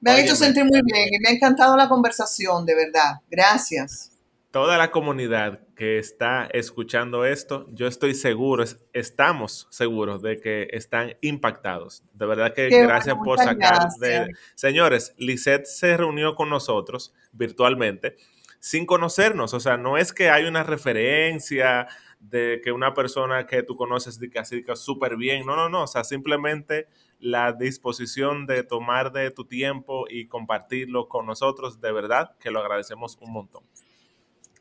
Me 0.00 0.10
han 0.12 0.18
hecho 0.20 0.34
sentir 0.34 0.64
muy 0.64 0.80
bien 0.82 1.08
y 1.10 1.18
me 1.18 1.28
ha 1.28 1.32
encantado 1.32 1.76
la 1.76 1.88
conversación, 1.88 2.64
de 2.64 2.74
verdad. 2.74 3.20
Gracias. 3.30 4.09
Toda 4.50 4.78
la 4.78 4.90
comunidad 4.90 5.60
que 5.76 5.98
está 5.98 6.48
escuchando 6.52 7.24
esto, 7.24 7.66
yo 7.70 7.86
estoy 7.86 8.14
seguro, 8.14 8.64
estamos 8.92 9.68
seguros 9.70 10.22
de 10.22 10.40
que 10.40 10.68
están 10.72 11.14
impactados. 11.20 12.02
De 12.12 12.26
verdad 12.26 12.52
que 12.52 12.68
gracias 12.68 13.16
por 13.24 13.38
sacar 13.38 13.88
de... 14.00 14.28
Señores, 14.56 15.14
Lisette 15.18 15.66
se 15.66 15.96
reunió 15.96 16.34
con 16.34 16.50
nosotros 16.50 17.14
virtualmente 17.32 18.16
sin 18.60 18.84
conocernos, 18.84 19.54
o 19.54 19.60
sea, 19.60 19.78
no 19.78 19.96
es 19.96 20.12
que 20.12 20.28
hay 20.28 20.44
una 20.44 20.62
referencia 20.62 21.88
de 22.20 22.60
que 22.62 22.70
una 22.70 22.92
persona 22.92 23.46
que 23.46 23.62
tú 23.62 23.74
conoces 23.74 24.20
diga 24.20 24.42
así 24.42 24.62
súper 24.74 25.16
bien, 25.16 25.46
no, 25.46 25.56
no, 25.56 25.70
no, 25.70 25.84
o 25.84 25.86
sea, 25.86 26.04
simplemente 26.04 26.86
la 27.18 27.52
disposición 27.54 28.46
de 28.46 28.62
tomar 28.62 29.12
de 29.12 29.30
tu 29.30 29.46
tiempo 29.46 30.06
y 30.08 30.26
compartirlo 30.26 31.08
con 31.08 31.24
nosotros, 31.24 31.80
de 31.80 31.90
verdad 31.90 32.36
que 32.38 32.50
lo 32.50 32.60
agradecemos 32.60 33.16
un 33.22 33.32
montón. 33.32 33.64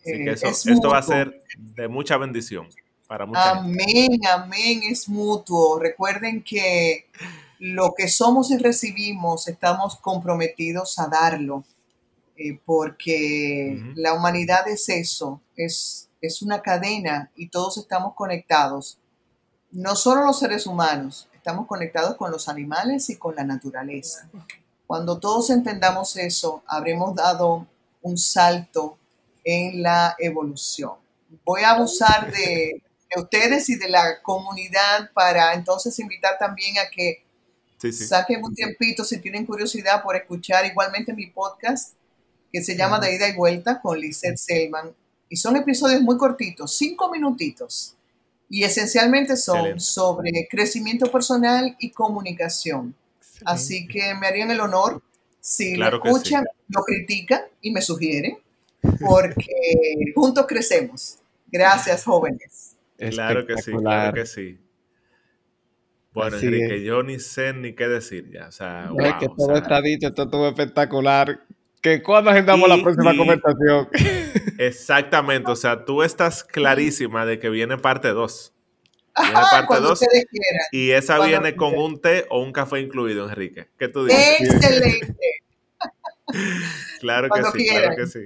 Así 0.01 0.11
que 0.11 0.29
eh, 0.29 0.33
eso, 0.33 0.47
esto 0.47 0.89
va 0.89 0.99
a 0.99 1.03
ser 1.03 1.43
de 1.57 1.87
mucha 1.87 2.17
bendición 2.17 2.67
para 3.09 3.25
mucha 3.25 3.57
Amén, 3.57 4.19
amén, 4.31 4.81
es 4.83 5.09
mutuo. 5.09 5.79
Recuerden 5.79 6.43
que 6.43 7.07
lo 7.57 7.95
que 7.95 8.07
somos 8.07 8.51
y 8.51 8.57
recibimos 8.57 9.47
estamos 9.47 9.95
comprometidos 9.97 10.99
a 10.99 11.07
darlo, 11.07 11.63
eh, 12.37 12.59
porque 12.63 13.81
la 13.95 14.13
humanidad 14.13 14.67
es 14.67 14.87
eso, 14.89 15.41
es, 15.55 16.07
es 16.21 16.43
una 16.43 16.61
cadena 16.61 17.31
y 17.35 17.49
todos 17.49 17.79
estamos 17.79 18.13
conectados. 18.13 18.99
No 19.71 19.95
solo 19.95 20.23
los 20.23 20.37
seres 20.37 20.67
humanos, 20.67 21.27
estamos 21.33 21.65
conectados 21.65 22.15
con 22.15 22.31
los 22.31 22.47
animales 22.47 23.09
y 23.09 23.17
con 23.17 23.35
la 23.35 23.43
naturaleza. 23.43 24.29
Cuando 24.85 25.19
todos 25.19 25.49
entendamos 25.49 26.15
eso, 26.15 26.61
habremos 26.67 27.15
dado 27.15 27.65
un 28.03 28.17
salto 28.19 28.98
en 29.43 29.81
la 29.81 30.15
evolución. 30.19 30.93
Voy 31.45 31.61
a 31.61 31.71
abusar 31.71 32.31
de, 32.31 32.81
ustedes 33.15 33.69
y 33.69 33.75
de 33.75 33.89
la 33.89 34.21
comunidad 34.21 35.11
para 35.13 35.53
entonces 35.53 35.97
invitar 35.99 36.37
también 36.37 36.77
a 36.77 36.89
que 36.89 37.23
saquen 37.91 38.43
un 38.43 38.53
tiempito 38.53 39.03
si 39.03 39.19
tienen 39.19 39.45
curiosidad 39.45 40.03
por 40.03 40.15
escuchar 40.15 40.65
igualmente 40.65 41.13
mi 41.13 41.27
podcast 41.27 41.93
que 42.51 42.63
se 42.63 42.75
llama 42.75 42.99
De 42.99 43.15
ida 43.15 43.27
y 43.27 43.35
vuelta 43.35 43.79
con 43.81 43.99
Lizeth 43.99 44.37
Selman. 44.37 44.93
Y 45.29 45.37
son 45.37 45.55
episodios 45.55 46.01
muy 46.01 46.17
cortitos, 46.17 46.75
cinco 46.75 47.11
minutitos. 47.11 47.95
Y 48.49 48.63
esencialmente 48.63 49.37
son 49.37 49.79
sobre 49.79 50.47
crecimiento 50.49 51.11
personal 51.11 51.75
y 51.79 51.91
comunicación. 51.91 52.95
Así 53.45 53.87
que 53.87 54.15
me 54.15 54.27
harían 54.27 54.49
el 54.49 54.59
honor 54.59 55.01
si 55.39 55.75
lo 55.75 55.87
escuchan, 55.87 56.45
lo 56.67 56.83
critican 56.83 57.41
y 57.61 57.71
me 57.71 57.81
sugieren 57.81 58.37
porque 58.81 60.13
juntos 60.15 60.45
crecemos. 60.47 61.19
Gracias, 61.51 62.03
jóvenes. 62.03 62.77
Claro 62.97 63.45
que 63.45 63.57
sí, 63.57 63.71
claro 63.71 64.13
que 64.13 64.25
sí. 64.25 64.59
Bueno, 66.11 66.37
Enrique, 66.37 66.83
yo 66.83 67.03
ni 67.03 67.19
sé 67.19 67.53
ni 67.53 67.73
qué 67.73 67.87
decir 67.87 68.29
ya. 68.31 68.47
O 68.47 68.51
sea, 68.51 68.91
que 69.19 69.27
todo 69.37 69.55
está 69.55 69.81
dicho, 69.81 70.07
esto 70.07 70.23
estuvo 70.23 70.47
espectacular. 70.47 71.45
Que 71.81 72.03
cuando 72.03 72.31
agendamos 72.31 72.67
la 72.67 72.81
próxima 72.81 73.15
conversación. 73.15 73.87
Exactamente, 74.57 75.49
o 75.49 75.55
sea, 75.55 75.85
tú 75.85 76.03
estás 76.03 76.43
clarísima 76.43 77.25
de 77.25 77.39
que 77.39 77.49
viene 77.49 77.77
parte 77.77 78.09
2. 78.09 78.53
Viene 79.17 79.39
parte 79.49 79.81
2. 79.81 79.99
Y 80.71 80.91
esa 80.91 81.23
viene 81.25 81.55
con 81.55 81.77
un 81.77 82.01
té 82.01 82.25
o 82.29 82.41
un 82.41 82.51
café 82.51 82.81
incluido, 82.81 83.29
Enrique. 83.29 83.69
¿Qué 83.77 83.87
tú 83.87 84.05
dices? 84.05 84.41
Excelente. 84.41 85.15
claro 86.99 87.29
que 87.29 87.43
sí, 87.43 87.67
claro 87.69 87.95
que 87.95 88.07
sí. 88.07 88.19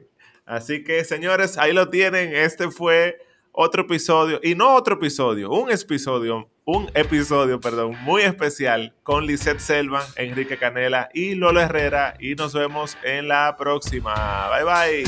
Así 0.45 0.83
que, 0.83 1.03
señores, 1.03 1.57
ahí 1.57 1.73
lo 1.73 1.89
tienen. 1.89 2.35
Este 2.35 2.69
fue 2.69 3.17
otro 3.51 3.83
episodio, 3.83 4.39
y 4.41 4.55
no 4.55 4.75
otro 4.75 4.95
episodio, 4.95 5.51
un 5.51 5.71
episodio, 5.71 6.49
un 6.65 6.89
episodio, 6.95 7.59
perdón, 7.59 7.95
muy 8.01 8.23
especial 8.23 8.95
con 9.03 9.27
Lisette 9.27 9.59
Selva, 9.59 10.03
Enrique 10.15 10.57
Canela 10.57 11.09
y 11.13 11.35
Lolo 11.35 11.61
Herrera. 11.61 12.15
Y 12.19 12.35
nos 12.35 12.53
vemos 12.53 12.97
en 13.03 13.27
la 13.27 13.55
próxima. 13.57 14.49
Bye 14.49 14.63
bye. 14.63 15.03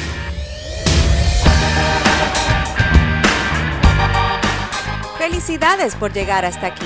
Felicidades 5.18 5.96
por 5.96 6.14
llegar 6.14 6.46
hasta 6.46 6.68
aquí. 6.68 6.86